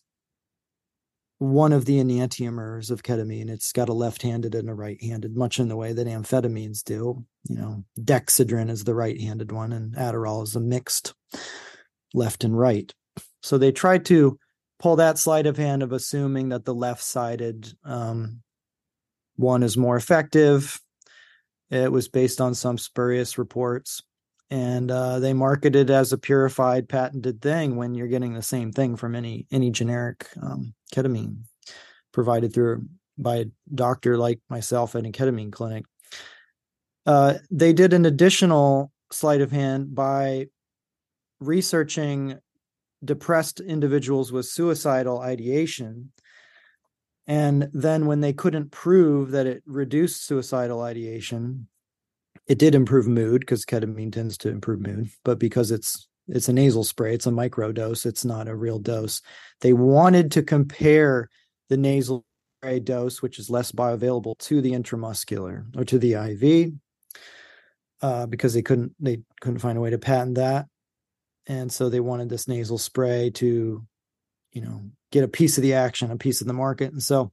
[1.43, 3.51] one of the enantiomers of ketamine.
[3.51, 7.25] It's got a left-handed and a right-handed, much in the way that amphetamines do.
[7.49, 11.15] You know, dexedrine is the right-handed one, and Adderall is a mixed
[12.15, 12.93] left and right.
[13.43, 14.39] So they tried to
[14.79, 18.43] pull that sleight of hand of assuming that the left-sided um,
[19.37, 20.81] one is more effective.
[21.71, 24.03] It was based on some spurious reports
[24.53, 28.71] and uh, they market it as a purified patented thing when you're getting the same
[28.71, 31.39] thing from any any generic um, ketamine
[32.13, 32.85] provided through
[33.17, 33.45] by a
[33.75, 35.87] doctor like myself at a ketamine clinic
[37.07, 40.47] uh, they did an additional sleight of hand by
[41.47, 42.39] researching
[43.05, 46.13] depressed individuals with suicidal ideation.
[47.27, 51.69] And then when they couldn't prove that it reduced suicidal ideation
[52.47, 56.53] it did improve mood because ketamine tends to improve mood, but because it's it's a
[56.53, 59.23] nasal spray, it's a micro dose, it's not a real dose.
[59.61, 61.29] They wanted to compare
[61.69, 62.25] the nasal
[62.59, 66.73] spray dose, which is less bioavailable, to the intramuscular or to the IV,
[68.03, 70.67] uh, because they couldn't they couldn't find a way to patent that,
[71.47, 73.85] and so they wanted this nasal spray to,
[74.53, 77.33] you know, get a piece of the action, a piece of the market, and so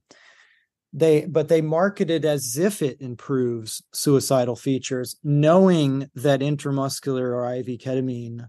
[0.92, 7.54] they but they market it as if it improves suicidal features knowing that intramuscular or
[7.54, 8.48] iv ketamine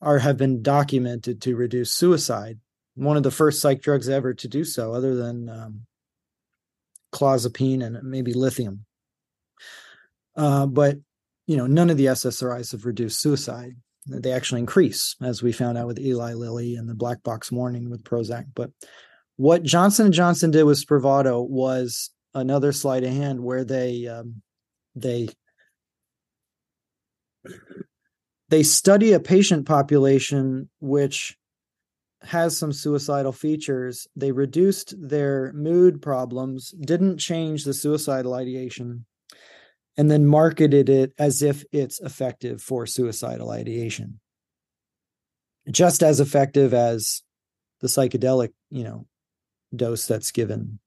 [0.00, 2.58] are have been documented to reduce suicide.
[2.94, 5.80] One of the first psych drugs ever to do so other than um,
[7.12, 8.84] clozapine and maybe lithium.
[10.36, 10.96] Uh, but
[11.46, 15.78] you know none of the ssris have reduced suicide they actually increase as we found
[15.78, 18.70] out with eli lilly and the black box warning with prozac but
[19.36, 24.42] what Johnson and Johnson did with Spravato was another sleight of hand where they um,
[24.94, 25.28] they
[28.48, 31.36] they study a patient population which
[32.22, 34.06] has some suicidal features.
[34.16, 39.04] They reduced their mood problems, didn't change the suicidal ideation,
[39.96, 44.20] and then marketed it as if it's effective for suicidal ideation.
[45.70, 47.22] Just as effective as
[47.80, 49.06] the psychedelic, you know,
[49.74, 50.78] dose that's given.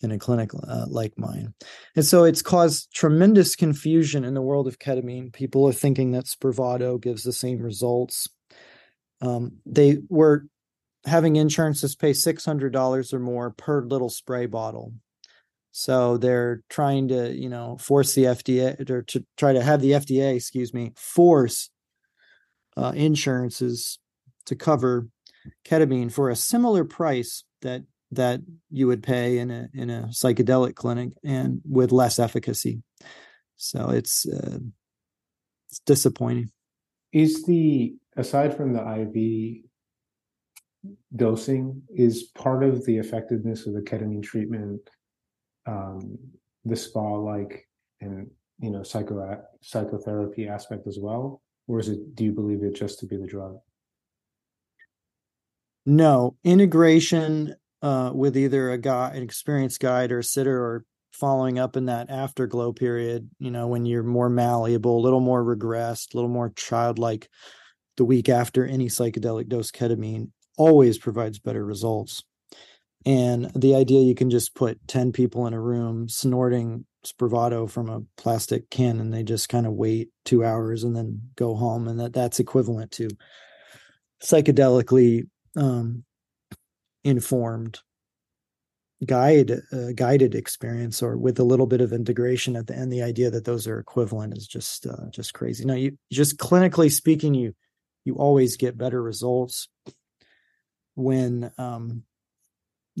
[0.00, 1.52] in a clinic uh, like mine.
[1.96, 5.32] And so it's caused tremendous confusion in the world of ketamine.
[5.32, 8.28] People are thinking that Spravato gives the same results.
[9.20, 10.46] Um, they were
[11.04, 14.92] having insurances pay $600 or more per little spray bottle.
[15.78, 19.92] So they're trying to, you know, force the FDA or to try to have the
[19.92, 21.70] FDA, excuse me, force
[22.76, 24.00] uh, insurances
[24.46, 25.06] to cover
[25.64, 28.40] ketamine for a similar price that that
[28.72, 32.82] you would pay in a in a psychedelic clinic and with less efficacy.
[33.54, 34.58] So it's uh,
[35.70, 36.50] it's disappointing.
[37.12, 39.62] Is the aside from the IV
[41.14, 44.80] dosing is part of the effectiveness of the ketamine treatment
[45.68, 46.18] um,
[46.64, 47.68] the spa like
[48.00, 48.28] and
[48.60, 52.98] you know psycho psychotherapy aspect as well or is it do you believe it just
[52.98, 53.58] to be the drug
[55.86, 61.58] no integration uh, with either a guy, an experienced guide or a sitter, or following
[61.58, 66.12] up in that afterglow period, you know, when you're more malleable, a little more regressed,
[66.12, 67.28] a little more childlike
[67.96, 72.22] the week after any psychedelic dose ketamine always provides better results.
[73.06, 77.88] And the idea you can just put 10 people in a room snorting Spravato from
[77.88, 81.88] a plastic can and they just kind of wait two hours and then go home.
[81.88, 83.08] And that that's equivalent to
[84.22, 86.04] psychedelically um,
[87.04, 87.80] informed
[89.06, 93.02] guide uh, guided experience or with a little bit of integration at the end the
[93.02, 97.32] idea that those are equivalent is just uh, just crazy now you just clinically speaking
[97.32, 97.54] you
[98.04, 99.68] you always get better results
[100.96, 102.02] when um,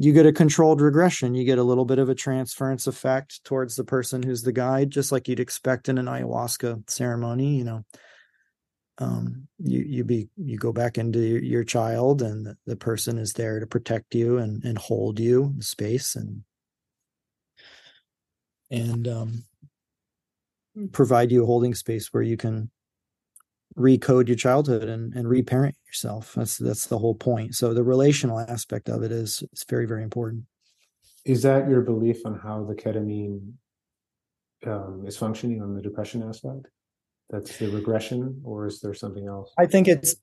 [0.00, 1.34] you get a controlled regression.
[1.34, 4.90] You get a little bit of a transference effect towards the person who's the guide
[4.90, 7.84] just like you'd expect in an ayahuasca ceremony you know.
[9.00, 13.16] Um, you you be you go back into your, your child and the, the, person
[13.16, 16.42] is there to protect you and and hold you in space and
[18.70, 19.44] and um,
[20.90, 22.70] provide you a holding space where you can
[23.78, 26.34] recode your childhood and, and reparent yourself.
[26.34, 27.54] That's that's the whole point.
[27.54, 30.44] So the relational aspect of it is is very very important.
[31.24, 33.52] Is that your belief on how the ketamine
[34.66, 36.66] um, is functioning on the depression aspect?
[37.30, 39.52] That's the regression or is there something else?
[39.58, 40.16] I think it's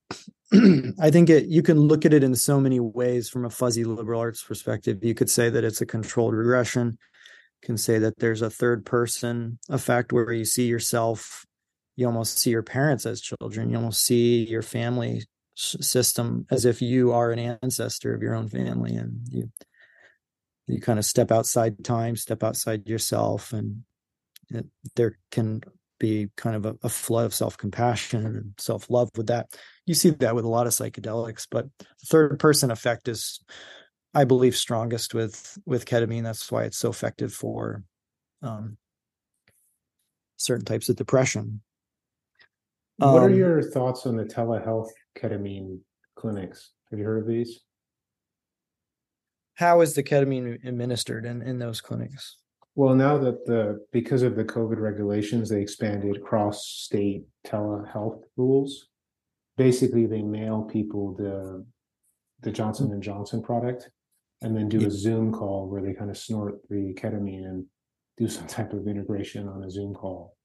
[0.99, 3.83] i think it you can look at it in so many ways from a fuzzy
[3.83, 5.03] liberal arts perspective.
[5.03, 6.97] You could say that it's a controlled regression.
[7.61, 11.45] You can say that there's a third person effect where you see yourself
[11.95, 13.69] you almost see your parents as children.
[13.69, 15.23] You almost see your family
[15.55, 19.49] system as if you are an ancestor of your own family and you
[20.67, 23.83] you kind of step outside time step outside yourself and
[24.49, 24.65] it,
[24.97, 25.61] there can
[25.97, 29.47] be kind of a, a flood of self-compassion and self-love with that.
[29.85, 33.39] You see that with a lot of psychedelics but the third person effect is
[34.13, 36.23] i believe strongest with with ketamine.
[36.23, 37.83] That's why it's so effective for
[38.41, 38.77] um,
[40.35, 41.61] certain types of depression
[42.97, 45.79] what um, are your thoughts on the telehealth ketamine
[46.15, 47.61] clinics have you heard of these
[49.55, 52.37] how is the ketamine administered in in those clinics
[52.75, 58.89] well, now that the because of the COVID regulations, they expanded cross state telehealth rules.
[59.55, 61.65] Basically, they mail people the
[62.41, 63.89] the Johnson and Johnson product,
[64.41, 67.65] and then do a Zoom call where they kind of snort the ketamine and
[68.17, 70.35] do some type of integration on a Zoom call.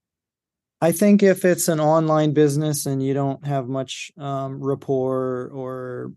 [0.81, 6.13] I think if it's an online business and you don't have much um, rapport or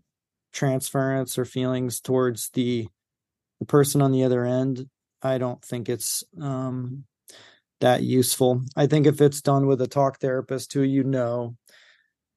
[0.52, 2.88] transference or feelings towards the
[3.60, 4.88] the person on the other end,
[5.22, 7.04] I don't think it's um,
[7.80, 8.62] that useful.
[8.74, 11.56] I think if it's done with a talk therapist who you know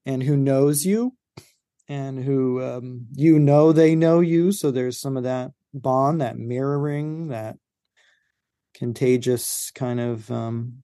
[0.06, 1.16] and who knows you
[1.88, 6.38] and who um, you know they know you, so there's some of that bond, that
[6.38, 7.56] mirroring, that
[8.74, 10.82] contagious kind of um,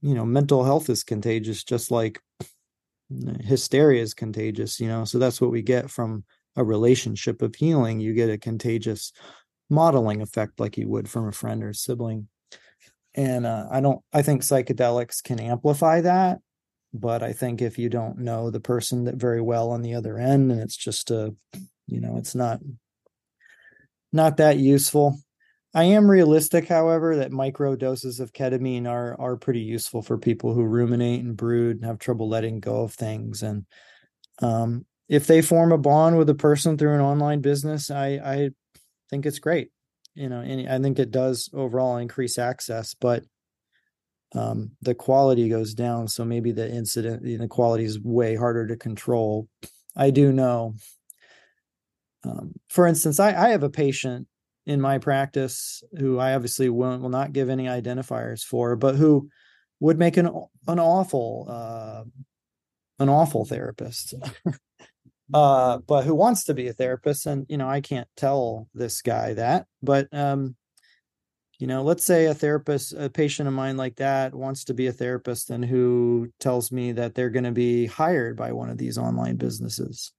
[0.00, 2.20] you know mental health is contagious just like
[3.40, 6.24] hysteria is contagious you know so that's what we get from
[6.56, 9.12] a relationship of healing you get a contagious
[9.70, 12.28] modeling effect like you would from a friend or sibling.
[13.14, 16.38] And uh, I don't, I think psychedelics can amplify that.
[16.94, 20.16] But I think if you don't know the person that very well on the other
[20.18, 21.34] end, and it's just a,
[21.86, 22.60] you know, it's not,
[24.10, 25.18] not that useful.
[25.74, 30.54] I am realistic, however, that micro doses of ketamine are are pretty useful for people
[30.54, 33.42] who ruminate and brood and have trouble letting go of things.
[33.42, 33.66] And
[34.40, 38.50] um, if they form a bond with a person through an online business, I I
[39.10, 39.70] think it's great.
[40.14, 43.24] You know, I think it does overall increase access, but
[44.34, 46.08] um, the quality goes down.
[46.08, 49.48] So maybe the incident, the quality is way harder to control.
[49.96, 50.74] I do know.
[52.24, 54.26] Um, for instance, I, I have a patient
[54.68, 59.30] in my practice who I obviously will, will not give any identifiers for, but who
[59.80, 60.26] would make an
[60.66, 62.04] an awful uh,
[62.98, 64.12] an awful therapist.
[65.34, 69.00] uh, but who wants to be a therapist and you know, I can't tell this
[69.00, 70.54] guy that, but um
[71.58, 74.86] you know, let's say a therapist, a patient of mine like that wants to be
[74.86, 78.78] a therapist and who tells me that they're going to be hired by one of
[78.78, 80.12] these online businesses.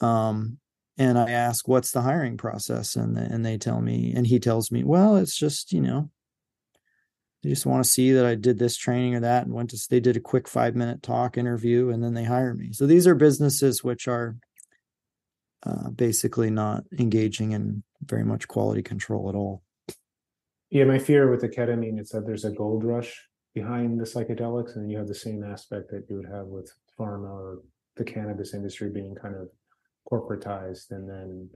[0.00, 0.58] Um,
[0.98, 2.96] and I ask, what's the hiring process?
[2.96, 6.10] And, and they tell me, and he tells me, well, it's just, you know,
[7.42, 9.80] they just want to see that I did this training or that and went to,
[9.88, 12.72] they did a quick five minute talk interview and then they hire me.
[12.72, 14.36] So these are businesses which are
[15.64, 19.62] uh, basically not engaging in very much quality control at all.
[20.70, 24.76] Yeah, my fear with the ketamine is that there's a gold rush behind the psychedelics,
[24.76, 27.60] and you have the same aspect that you would have with pharma or
[27.96, 29.50] the cannabis industry being kind of
[30.10, 31.50] corporatized, and then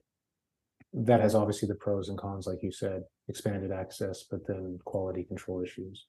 [0.93, 5.25] that has obviously the pros and cons, like you said, expanded access, but then quality
[5.25, 6.07] control issues.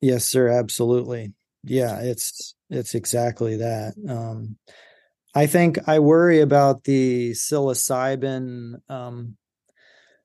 [0.00, 1.32] Yes, sir, absolutely.
[1.62, 3.94] Yeah, it's it's exactly that.
[4.08, 4.56] Um,
[5.34, 9.36] I think I worry about the psilocybin um,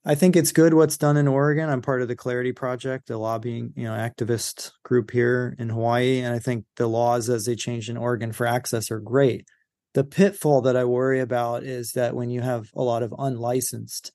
[0.06, 1.70] I think it's good what's done in Oregon.
[1.70, 6.22] I'm part of the Clarity Project, a lobbying, you know, activist group here in Hawaii,
[6.22, 9.46] and I think the laws as they changed in Oregon for access are great.
[9.94, 14.12] The pitfall that I worry about is that when you have a lot of unlicensed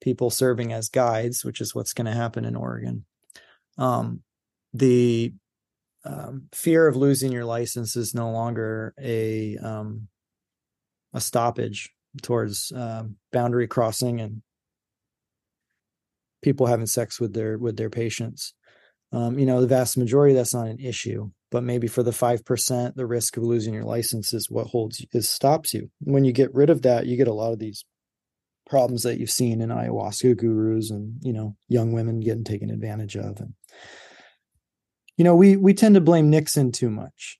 [0.00, 3.04] people serving as guides, which is what's going to happen in Oregon,
[3.76, 4.22] um,
[4.72, 5.34] the
[6.04, 10.08] um, fear of losing your license is no longer a um,
[11.12, 11.90] a stoppage
[12.22, 14.42] towards uh, boundary crossing and
[16.42, 18.54] people having sex with their with their patients.
[19.12, 22.44] Um, you know, the vast majority that's not an issue, but maybe for the five
[22.44, 25.90] percent, the risk of losing your license is what holds is stops you.
[26.00, 27.84] When you get rid of that, you get a lot of these
[28.68, 33.16] problems that you've seen in ayahuasca gurus and you know young women getting taken advantage
[33.16, 33.54] of and
[35.16, 37.38] you know we we tend to blame nixon too much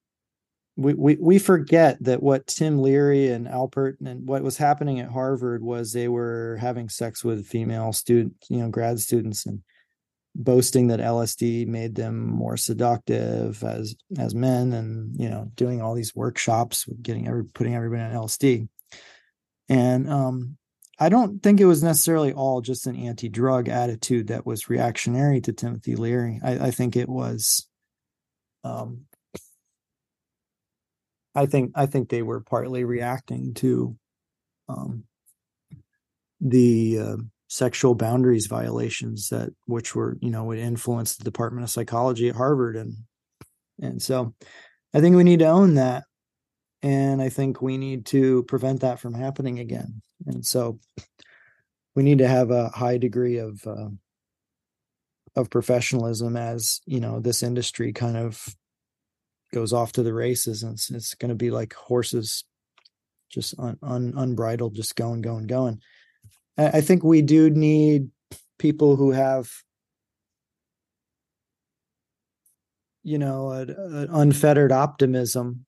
[0.78, 5.10] we, we we forget that what Tim Leary and Alpert and what was happening at
[5.10, 9.62] Harvard was they were having sex with female students, you know, grad students, and
[10.38, 15.94] boasting that LSD made them more seductive as as men, and you know, doing all
[15.94, 18.68] these workshops getting every putting everybody on LSD.
[19.68, 20.56] And um,
[20.98, 25.52] I don't think it was necessarily all just an anti-drug attitude that was reactionary to
[25.52, 26.40] Timothy Leary.
[26.42, 27.68] I, I think it was
[28.64, 29.02] um,
[31.34, 33.96] I think I think they were partly reacting to
[34.68, 35.04] um,
[36.40, 37.16] the uh,
[37.48, 42.36] sexual boundaries violations that which were you know would influence the Department of Psychology at
[42.36, 42.76] Harvard.
[42.76, 42.96] And
[43.80, 44.34] and so
[44.94, 46.04] I think we need to own that.
[46.82, 50.00] And I think we need to prevent that from happening again.
[50.26, 50.78] And so
[51.96, 53.88] we need to have a high degree of uh,
[55.34, 58.44] of professionalism as you know this industry kind of
[59.54, 60.62] goes off to the races.
[60.62, 62.44] And it's, it's going to be like horses
[63.30, 65.80] just un, un, unbridled just going going going
[66.58, 68.08] I, think we do need
[68.58, 69.50] people who have
[73.04, 75.64] you know an unfettered optimism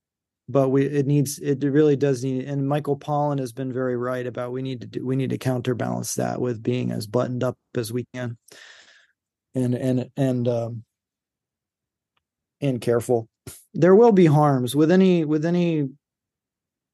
[0.49, 4.27] but we it needs it really does need and michael pollan has been very right
[4.27, 7.57] about we need to do we need to counterbalance that with being as buttoned up
[7.77, 8.37] as we can
[9.55, 10.85] and and and um
[12.61, 13.29] and careful.
[13.75, 15.89] There will be harms with any with any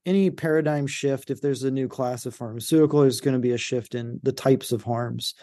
[0.07, 3.59] any paradigm shift if there's a new class of pharmaceutical there's going to be a
[3.59, 5.35] shift in the types of harms.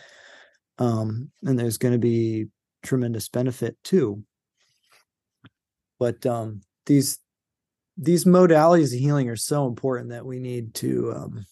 [0.79, 2.47] Um, and there's going to be
[2.81, 4.23] tremendous benefit too.
[5.99, 7.19] But um, these
[7.95, 11.45] these modalities of healing are so important that we need to um,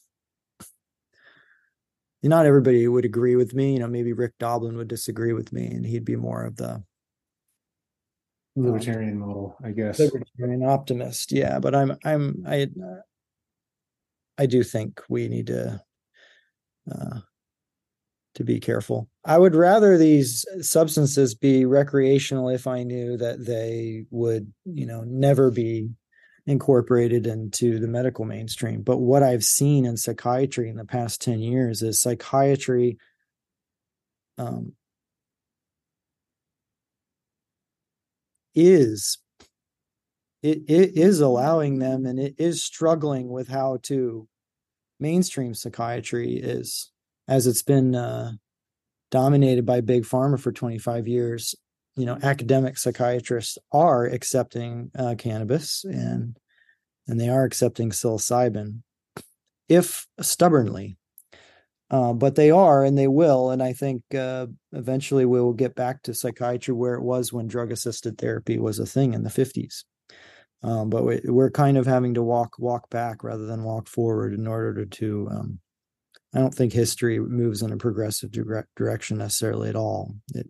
[2.23, 3.73] not everybody would agree with me.
[3.73, 6.81] You know maybe rick doblin would disagree with me and he'd be more of the
[8.55, 9.99] libertarian model, I guess.
[9.99, 11.59] Libertarian optimist, yeah.
[11.59, 12.67] But I'm I'm I
[14.37, 15.81] I do think we need to
[16.91, 17.19] uh,
[18.35, 19.09] to be careful.
[19.25, 25.03] I would rather these substances be recreational if I knew that they would, you know,
[25.05, 25.89] never be
[26.47, 28.81] incorporated into the medical mainstream.
[28.81, 32.97] But what I've seen in psychiatry in the past 10 years is psychiatry
[34.37, 34.73] um,
[38.55, 39.17] is
[40.43, 44.27] it, it is allowing them and it is struggling with how to
[44.99, 46.91] mainstream psychiatry is
[47.27, 48.31] as it's been uh,
[49.11, 51.55] dominated by big pharma for 25 years.
[51.95, 56.37] You know academic psychiatrists are accepting uh, cannabis and
[57.07, 58.81] and they are accepting psilocybin
[59.67, 60.97] if stubbornly
[61.91, 63.51] Uh, but they are and they will.
[63.51, 67.47] And I think uh, eventually we will get back to psychiatry where it was when
[67.47, 69.83] drug assisted therapy was a thing in the 50s.
[70.63, 74.33] Um, but we, are kind of having to walk walk back rather than walk forward
[74.33, 75.27] in order to.
[75.29, 75.59] um,
[76.33, 80.15] I don't think history moves in a progressive dire- direction necessarily at all.
[80.33, 80.47] It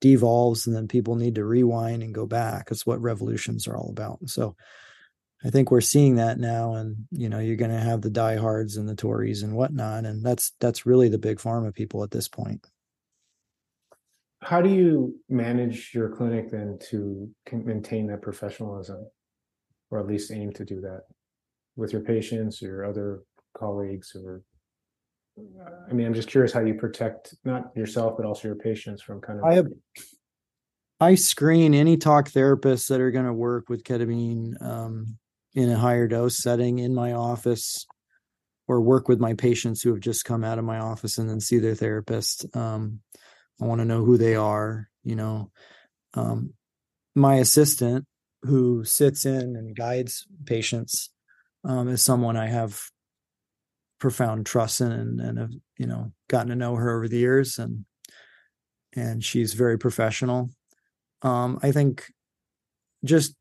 [0.00, 2.68] devolves, and then people need to rewind and go back.
[2.68, 4.18] That's what revolutions are all about.
[4.26, 4.54] So,
[5.44, 8.76] I think we're seeing that now, and you know, you're going to have the diehards
[8.76, 12.28] and the Tories and whatnot, and that's that's really the big pharma people at this
[12.28, 12.66] point.
[14.40, 19.06] How do you manage your clinic then to maintain that professionalism?
[19.94, 21.02] or at least aim to do that
[21.76, 23.22] with your patients or other
[23.56, 24.42] colleagues or
[25.88, 29.20] i mean i'm just curious how you protect not yourself but also your patients from
[29.20, 29.68] kind of i have
[31.00, 35.16] i screen any talk therapists that are going to work with ketamine um,
[35.54, 37.86] in a higher dose setting in my office
[38.66, 41.40] or work with my patients who have just come out of my office and then
[41.40, 43.00] see their therapist um,
[43.60, 45.50] i want to know who they are you know
[46.14, 46.54] um,
[47.14, 48.06] my assistant
[48.42, 51.10] who sits in and guides patients
[51.64, 52.80] um, is someone I have
[53.98, 57.58] profound trust in and, and have you know gotten to know her over the years
[57.58, 57.84] and
[58.96, 60.50] and she's very professional.
[61.22, 62.12] Um, I think
[63.04, 63.34] just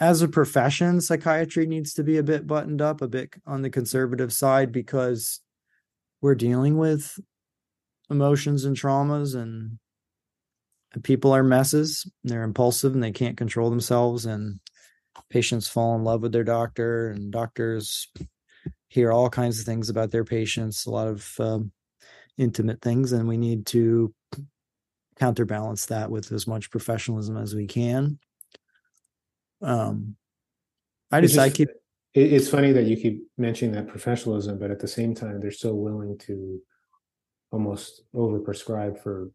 [0.00, 3.70] as a profession, psychiatry needs to be a bit buttoned up, a bit on the
[3.70, 5.40] conservative side because
[6.20, 7.18] we're dealing with
[8.10, 9.78] emotions and traumas and
[11.02, 12.10] people are messes.
[12.24, 14.60] They're impulsive and they can't control themselves and
[15.30, 18.08] patients fall in love with their doctor and doctors
[18.88, 21.72] hear all kinds of things about their patients a lot of um,
[22.36, 24.14] intimate things and we need to
[25.18, 28.18] counterbalance that with as much professionalism as we can
[29.62, 30.16] um
[31.10, 31.68] i just, just i keep
[32.14, 35.74] it's funny that you keep mentioning that professionalism but at the same time they're so
[35.74, 36.60] willing to
[37.50, 39.30] almost overprescribe for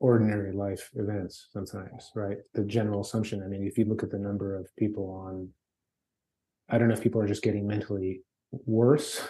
[0.00, 2.38] ordinary life events sometimes, right?
[2.54, 3.42] The general assumption.
[3.42, 5.50] I mean, if you look at the number of people on,
[6.68, 9.20] I don't know if people are just getting mentally worse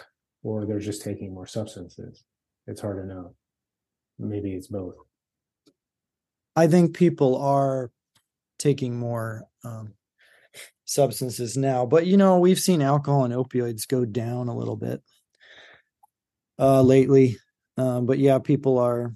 [0.43, 2.23] or they're just taking more substances.
[2.67, 3.35] It's hard to know.
[4.17, 4.95] Maybe it's both.
[6.55, 7.91] I think people are
[8.61, 9.93] taking more um,
[10.85, 15.01] substances now, but you know, we've seen alcohol and opioids go down a little bit
[16.59, 17.37] uh, lately.
[17.77, 19.13] Um, but yeah, people are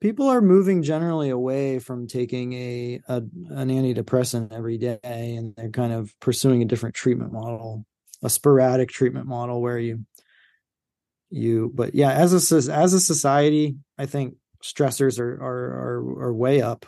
[0.00, 5.70] people are moving generally away from taking a, a, an antidepressant every day and they're
[5.70, 7.86] kind of pursuing a different treatment model
[8.22, 10.04] a sporadic treatment model where you
[11.30, 16.34] you but yeah as a as a society i think stressors are are are, are
[16.34, 16.84] way up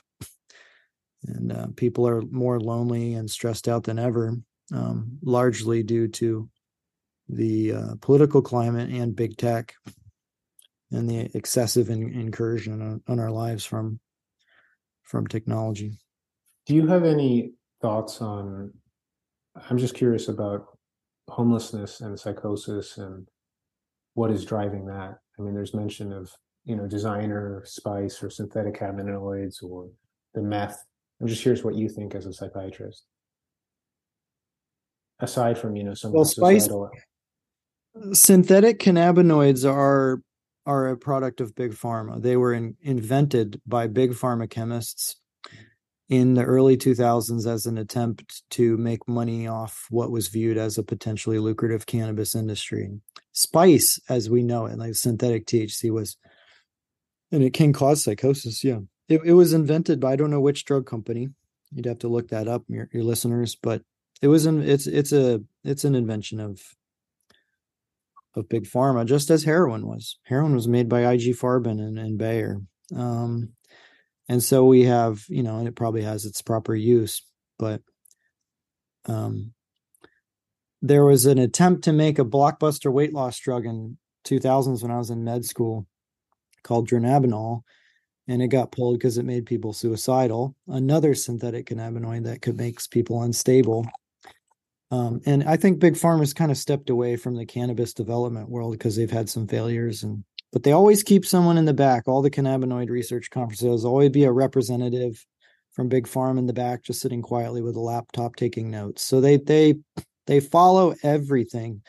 [1.26, 4.36] and uh, people are more lonely and stressed out than ever
[4.72, 6.48] um, largely due to
[7.28, 9.74] the uh, political climate and big tech
[10.92, 14.00] and the excessive in, incursion on, on our lives from
[15.02, 15.98] from technology.
[16.66, 18.72] Do you have any thoughts on?
[19.70, 20.66] I'm just curious about
[21.28, 23.26] homelessness and psychosis and
[24.14, 25.18] what is driving that.
[25.38, 26.30] I mean, there's mention of
[26.64, 29.88] you know designer spice or synthetic cannabinoids or
[30.34, 30.84] the meth.
[31.20, 33.04] I'm just curious what you think as a psychiatrist,
[35.20, 36.68] aside from you know some well, spice.
[38.12, 40.20] Synthetic cannabinoids are
[40.66, 42.20] are a product of big pharma.
[42.20, 45.16] They were in, invented by big pharma chemists
[46.08, 50.78] in the early 2000s as an attempt to make money off what was viewed as
[50.78, 52.90] a potentially lucrative cannabis industry.
[53.32, 56.16] Spice, as we know it, like synthetic THC, was,
[57.32, 58.62] and it can cause psychosis.
[58.62, 61.28] Yeah, it, it was invented by I don't know which drug company.
[61.72, 63.56] You'd have to look that up, your, your listeners.
[63.56, 63.82] But
[64.22, 66.60] it was an it's it's a it's an invention of
[68.34, 70.18] of big pharma, just as heroin was.
[70.24, 72.60] Heroin was made by IG Farben and, and Bayer.
[72.94, 73.52] Um,
[74.28, 77.22] and so we have, you know, and it probably has its proper use,
[77.58, 77.80] but
[79.06, 79.52] um,
[80.82, 83.96] there was an attempt to make a blockbuster weight loss drug in
[84.26, 85.86] 2000s when I was in med school
[86.62, 87.62] called dronabinol,
[88.28, 90.54] and it got pulled because it made people suicidal.
[90.68, 93.86] Another synthetic cannabinoid that could make people unstable
[94.90, 98.72] um, and I think big pharma's kind of stepped away from the cannabis development world
[98.72, 102.04] because they've had some failures and but they always keep someone in the back.
[102.06, 105.22] All the cannabinoid research conferences always be a representative
[105.72, 109.02] from big pharma in the back, just sitting quietly with a laptop taking notes.
[109.02, 109.74] So they they
[110.26, 111.82] they follow everything,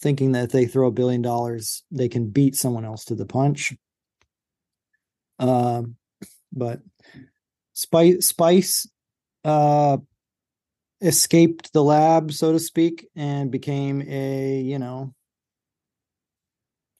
[0.00, 3.26] thinking that if they throw a billion dollars, they can beat someone else to the
[3.26, 3.74] punch.
[5.38, 5.96] Um,
[6.52, 6.80] but
[7.74, 8.88] Spice Spice
[9.44, 9.98] uh
[11.00, 15.14] escaped the lab, so to speak, and became a, you know,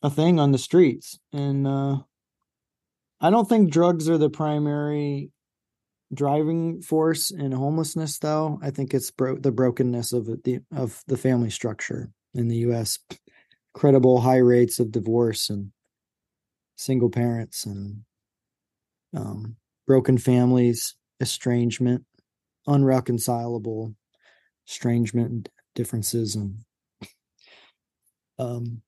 [0.03, 1.19] a thing on the streets.
[1.33, 1.99] And uh,
[3.21, 5.31] I don't think drugs are the primary
[6.13, 8.59] driving force in homelessness, though.
[8.63, 12.99] I think it's bro- the brokenness of the of the family structure in the U.S.
[13.75, 15.73] Credible high rates of divorce and
[16.77, 18.03] single parents and
[19.17, 19.57] um,
[19.87, 22.05] broken families, estrangement,
[22.67, 23.95] unreconcilable
[24.69, 26.59] estrangement differences and
[28.39, 28.83] um,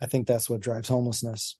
[0.00, 1.56] I think that's what drives homelessness.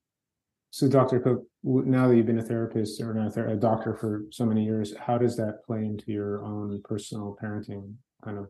[0.70, 1.20] So, Dr.
[1.20, 4.94] Cook, now that you've been a therapist or not a doctor for so many years,
[4.96, 8.48] how does that play into your own personal parenting kind of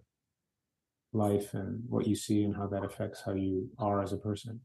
[1.12, 4.60] life and what you see and how that affects how you are as a person?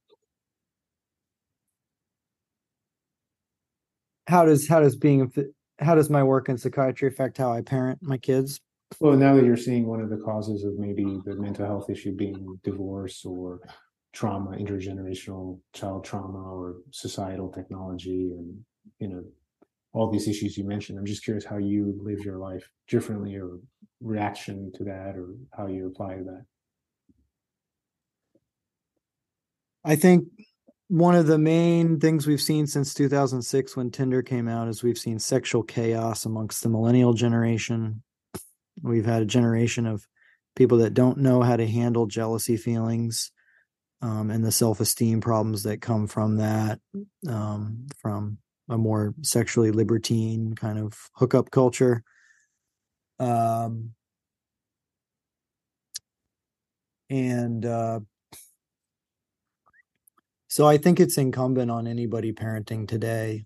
[4.28, 5.32] How does how does being
[5.80, 8.60] how does my work in psychiatry affect how I parent my kids?
[9.00, 12.16] Well, now that you're seeing one of the causes of maybe the mental health issue
[12.16, 13.60] being divorce or
[14.14, 18.58] trauma, intergenerational child trauma, or societal technology, and
[19.00, 19.24] you know
[19.94, 20.98] all these issues you mentioned.
[20.98, 23.60] I'm just curious how you live your life differently, or
[24.02, 26.46] reaction to that, or how you apply to that.
[29.84, 30.28] I think
[30.88, 34.98] one of the main things we've seen since 2006 when Tinder came out is we've
[34.98, 38.04] seen sexual chaos amongst the millennial generation.
[38.82, 40.08] We've had a generation of
[40.56, 43.32] people that don't know how to handle jealousy feelings
[44.02, 46.80] um, and the self esteem problems that come from that,
[47.28, 48.38] um, from
[48.70, 52.04] a more sexually libertine kind of hookup culture.
[53.20, 53.92] Um,
[57.10, 58.02] and uh,
[60.56, 63.46] so I think it's incumbent on anybody parenting today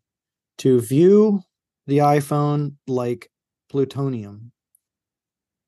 [0.59, 1.41] to view
[1.87, 3.31] the iPhone like
[3.69, 4.51] plutonium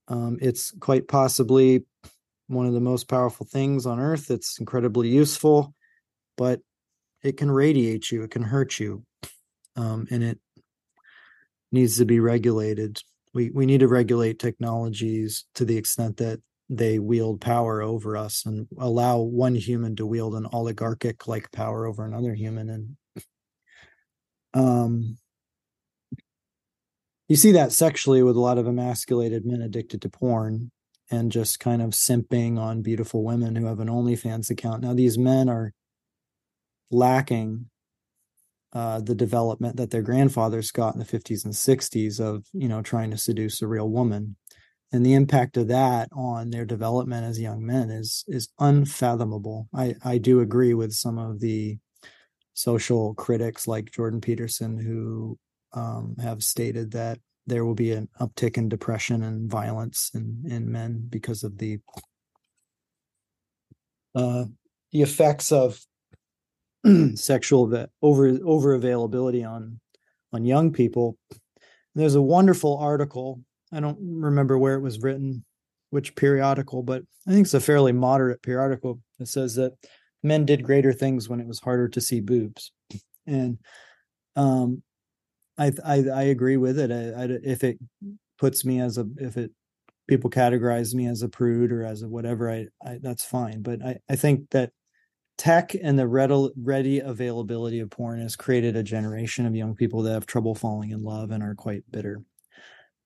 [0.08, 1.86] um, it's quite possibly
[2.48, 4.30] one of the most powerful things on earth.
[4.30, 5.74] It's incredibly useful,
[6.38, 6.60] but
[7.24, 9.06] it can radiate you, it can hurt you,
[9.78, 10.40] um, and it
[11.72, 13.00] needs to be regulated.
[13.34, 16.42] We we need to regulate technologies to the extent that
[16.72, 21.86] they wield power over us and allow one human to wield an oligarchic like power
[21.86, 22.96] over another human and
[24.54, 25.18] um
[27.28, 30.72] you see that sexually with a lot of emasculated men addicted to porn
[31.12, 34.82] and just kind of simping on beautiful women who have an OnlyFans account.
[34.82, 35.74] Now, these men are
[36.90, 37.70] lacking
[38.74, 42.82] uh, the development that their grandfathers got in the 50s and 60s of, you know,
[42.82, 44.38] trying to seduce a real woman.
[44.94, 49.70] And the impact of that on their development as young men is is unfathomable.
[49.74, 51.78] I, I do agree with some of the
[52.54, 55.38] social critics like Jordan Peterson who
[55.74, 60.72] um, have stated that there will be an uptick in depression and violence in, in
[60.72, 61.80] men because of the
[64.14, 64.46] uh,
[64.92, 65.80] the effects of
[67.16, 69.80] sexual over over availability on
[70.34, 71.18] on young people.
[71.96, 73.42] There's a wonderful article.
[73.72, 75.46] I don't remember where it was written,
[75.90, 79.00] which periodical, but I think it's a fairly moderate periodical.
[79.20, 79.74] It says that
[80.24, 82.72] men did greater things when it was harder to see boobs,
[83.26, 83.58] and
[84.36, 84.84] um,
[85.58, 86.92] I I, I agree with it.
[86.92, 87.78] I, I, if it
[88.40, 89.52] puts me as a if it
[90.08, 93.62] people categorize me as a prude or as a whatever, I, I that's fine.
[93.62, 94.72] But I I think that
[95.38, 100.04] tech and the ready, ready availability of porn has created a generation of young people
[100.04, 102.22] that have trouble falling in love and are quite bitter.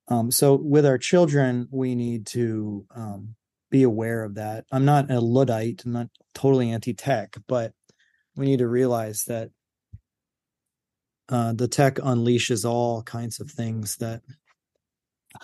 [0.07, 3.35] Um, so with our children, we need to um,
[3.71, 4.65] be aware of that.
[4.71, 5.83] I'm not a luddite.
[5.85, 7.73] I'm not totally anti-tech, but
[8.35, 9.49] we need to realize that
[11.29, 14.21] uh, the tech unleashes all kinds of things that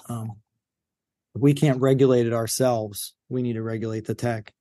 [0.07, 0.34] um,
[1.34, 3.16] we can't regulate it ourselves.
[3.30, 4.53] We need to regulate the tech.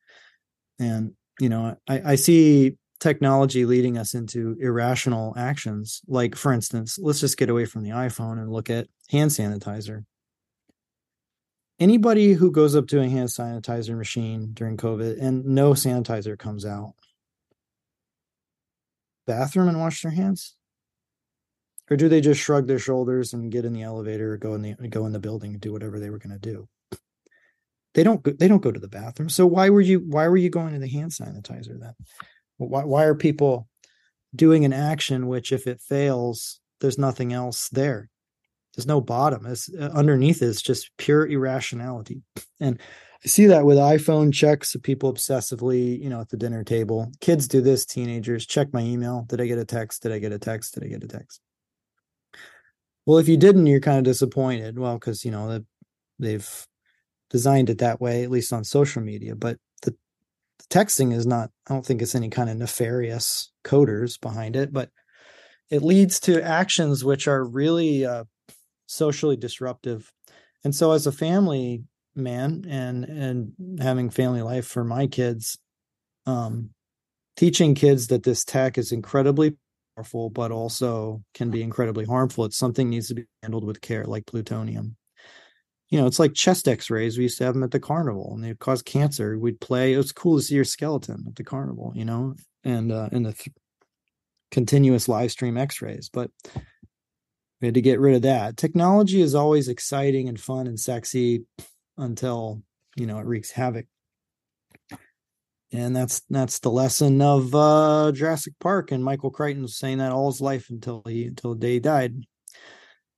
[0.79, 6.03] And, you know, I, I see technology leading us into irrational actions.
[6.07, 10.05] Like, for instance, let's just get away from the iPhone and look at hand sanitizer.
[11.79, 16.67] Anybody who goes up to a hand sanitizer machine during COVID and no sanitizer comes
[16.67, 16.93] out,
[19.27, 20.57] bathroom and wash their hands?
[21.91, 24.63] or do they just shrug their shoulders and get in the elevator or go in
[24.63, 26.69] the go in the building and do whatever they were going to do
[27.95, 30.37] they don't go, they don't go to the bathroom so why were you why were
[30.37, 31.95] you going to the hand sanitizer then
[32.69, 33.69] why, why are people
[34.35, 38.11] doing an action which if it fails there's nothing else there?
[38.75, 39.47] There's no bottom.
[39.47, 42.23] It's uh, underneath is just pure irrationality.
[42.61, 42.79] And
[43.23, 47.11] i see that with iphone checks of people obsessively you know at the dinner table.
[47.21, 49.27] Kids do this teenagers check my email.
[49.29, 50.03] Did i get a text?
[50.03, 50.75] Did i get a text?
[50.75, 51.41] Did i get a text?
[53.07, 54.79] Well, if you didn't, you're kind of disappointed.
[54.79, 55.65] Well, because you know
[56.19, 56.67] they've
[57.31, 59.35] designed it that way, at least on social media.
[59.35, 59.59] But
[60.61, 64.73] the texting is not i don't think it's any kind of nefarious coders behind it
[64.73, 64.91] but
[65.71, 68.25] it leads to actions which are really uh,
[68.87, 70.13] socially disruptive.
[70.65, 71.85] And so as a family
[72.17, 75.57] man and and having family life for my kids
[76.27, 76.71] um
[77.37, 79.57] teaching kids that this tech is incredibly
[79.95, 84.05] powerful but also can be incredibly harmful it's something needs to be handled with care
[84.05, 84.97] like plutonium
[85.91, 87.19] you know, it's like chest x-rays.
[87.19, 89.39] We used to have them at the carnival and they cause cancer.
[89.39, 89.93] We'd play.
[89.93, 93.25] It was cool to see your skeleton at the carnival, you know, and uh, in
[93.25, 93.55] the th-
[94.53, 96.09] continuous live stream x-rays.
[96.13, 96.31] But
[97.61, 98.57] we had to get rid of that.
[98.57, 101.45] Technology is always exciting and fun and sexy
[101.99, 102.63] until,
[102.97, 103.87] you know, it wreaks havoc.
[105.73, 110.11] And that's that's the lesson of uh Jurassic Park and Michael Crichton was saying that
[110.11, 112.25] all his life until he until the day he died.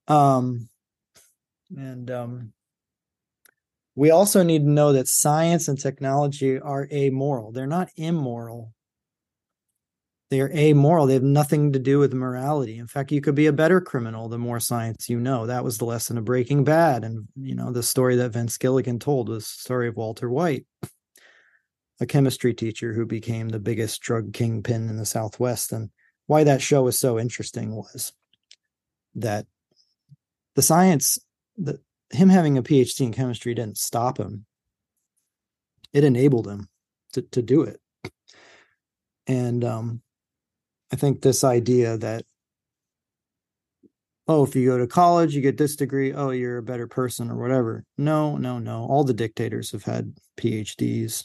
[0.07, 0.69] Um
[1.75, 2.53] and um
[3.95, 7.53] we also need to know that science and technology are amoral.
[7.53, 8.73] They're not immoral.
[10.31, 11.07] They are amoral.
[11.07, 12.79] They have nothing to do with morality.
[12.79, 15.45] In fact, you could be a better criminal the more science you know.
[15.45, 17.05] That was the lesson of Breaking Bad.
[17.05, 20.65] And, you know, the story that Vince Gilligan told was the story of Walter White,
[22.01, 25.71] a chemistry teacher who became the biggest drug kingpin in the Southwest.
[25.71, 25.91] And
[26.29, 28.15] why that show was so interesting was
[29.17, 29.47] that
[30.55, 31.19] the science,
[31.59, 31.79] the,
[32.13, 34.45] him having a PhD in chemistry didn't stop him.
[35.93, 36.69] It enabled him
[37.13, 37.81] to, to do it.
[39.27, 40.03] And um,
[40.93, 42.25] I think this idea that,
[44.29, 47.31] oh, if you go to college, you get this degree, oh, you're a better person
[47.31, 47.85] or whatever.
[47.99, 48.85] No, no, no.
[48.85, 51.25] All the dictators have had PhDs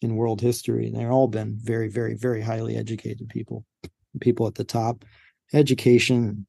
[0.00, 0.90] in world history.
[0.90, 3.64] They've all been very, very, very highly educated people,
[4.20, 5.04] people at the top.
[5.52, 6.46] Education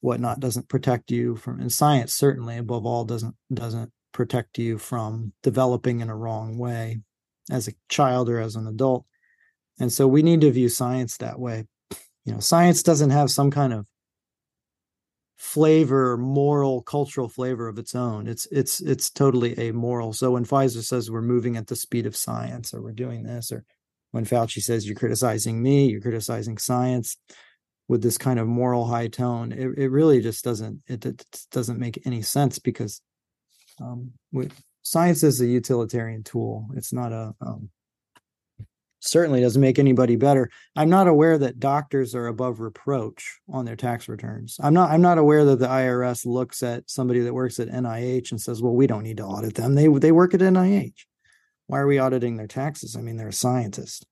[0.00, 5.32] whatnot doesn't protect you from and science certainly above all doesn't doesn't protect you from
[5.42, 6.98] developing in a wrong way
[7.50, 9.04] as a child or as an adult.
[9.80, 11.66] And so we need to view science that way.
[12.24, 13.86] You know science doesn't have some kind of
[15.36, 18.26] flavor moral cultural flavor of its own.
[18.26, 20.12] It's it's it's totally amoral.
[20.12, 23.52] So when pfizer says we're moving at the speed of science or we're doing this
[23.52, 23.64] or
[24.10, 27.18] when fauci says you're criticizing me you're criticizing science
[27.88, 31.78] with this kind of moral high tone it, it really just doesn't it, it doesn't
[31.78, 33.00] make any sense because
[33.80, 34.12] um,
[34.82, 36.68] science is a utilitarian tool.
[36.74, 37.70] It's not a um,
[39.00, 40.50] certainly doesn't make anybody better.
[40.74, 44.58] I'm not aware that doctors are above reproach on their tax returns.
[44.60, 48.30] I'm not i'm not aware that the irs looks at somebody that works at nih
[48.30, 49.74] and says well we don't need to audit them.
[49.74, 50.92] They they work at nih
[51.66, 52.96] why are we auditing their taxes?
[52.96, 54.06] I mean they're a scientist.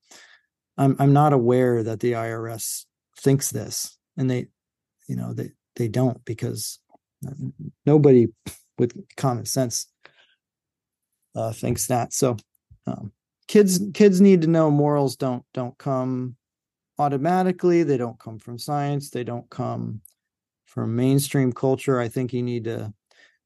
[0.77, 2.85] I'm i'm not aware that the irs
[3.17, 4.47] thinks this and they
[5.07, 6.79] you know they they don't because
[7.85, 8.27] nobody
[8.77, 9.87] with common sense
[11.35, 12.13] uh, thinks that.
[12.13, 12.37] So
[12.85, 13.11] um,
[13.47, 16.35] kids kids need to know morals don't don't come
[16.99, 17.83] automatically.
[17.83, 19.09] They don't come from science.
[19.09, 20.01] They don't come
[20.65, 21.99] from mainstream culture.
[21.99, 22.93] I think you need to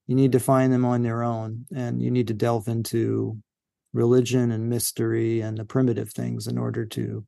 [0.08, 3.38] you need to find them on their own and you need to delve into
[3.94, 7.26] religion and mystery and the primitive things in order to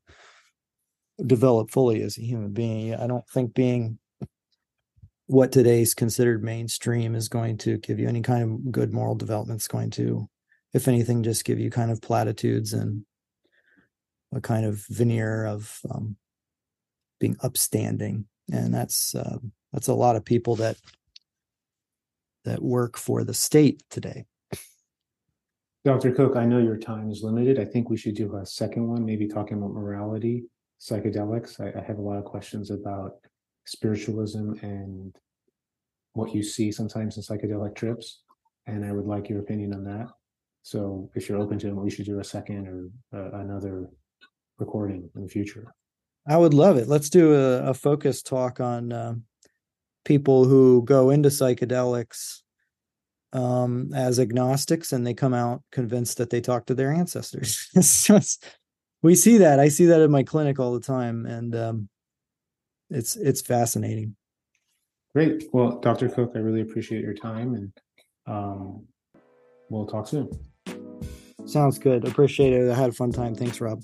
[1.25, 2.95] develop fully as a human being.
[2.95, 3.99] I don't think being
[5.27, 9.59] what today's considered mainstream is going to give you any kind of good moral development.
[9.59, 10.29] It's going to,
[10.73, 13.05] if anything, just give you kind of platitudes and
[14.33, 16.17] a kind of veneer of um,
[17.19, 19.37] being upstanding, and that's uh,
[19.71, 20.77] that's a lot of people that
[22.43, 24.25] that work for the state today.
[25.85, 26.11] Dr.
[26.11, 27.59] Cook, I know your time is limited.
[27.59, 30.45] I think we should do a second one, maybe talking about morality
[30.83, 31.59] psychedelics.
[31.59, 33.15] I, I have a lot of questions about
[33.65, 35.15] spiritualism and
[36.13, 38.21] what you see sometimes in psychedelic trips,
[38.67, 40.07] and I would like your opinion on that.
[40.61, 43.89] So, if you're open to it, we should do a second or uh, another
[44.59, 45.73] recording in the future.
[46.27, 46.87] I would love it.
[46.87, 49.15] Let's do a, a focus talk on uh,
[50.05, 52.43] people who go into psychedelics
[53.33, 57.67] um, as agnostics and they come out convinced that they talk to their ancestors.
[57.75, 58.45] it's just
[59.03, 59.59] we see that.
[59.59, 61.89] I see that in my clinic all the time, and um,
[62.89, 64.15] it's it's fascinating.
[65.13, 65.43] Great.
[65.53, 66.09] Well, Dr.
[66.09, 67.71] Cook, I really appreciate your time, and
[68.25, 68.87] um,
[69.69, 70.31] we'll talk soon.
[71.45, 72.07] Sounds good.
[72.07, 72.71] Appreciate it.
[72.71, 73.35] I had a fun time.
[73.35, 73.83] Thanks, Rob.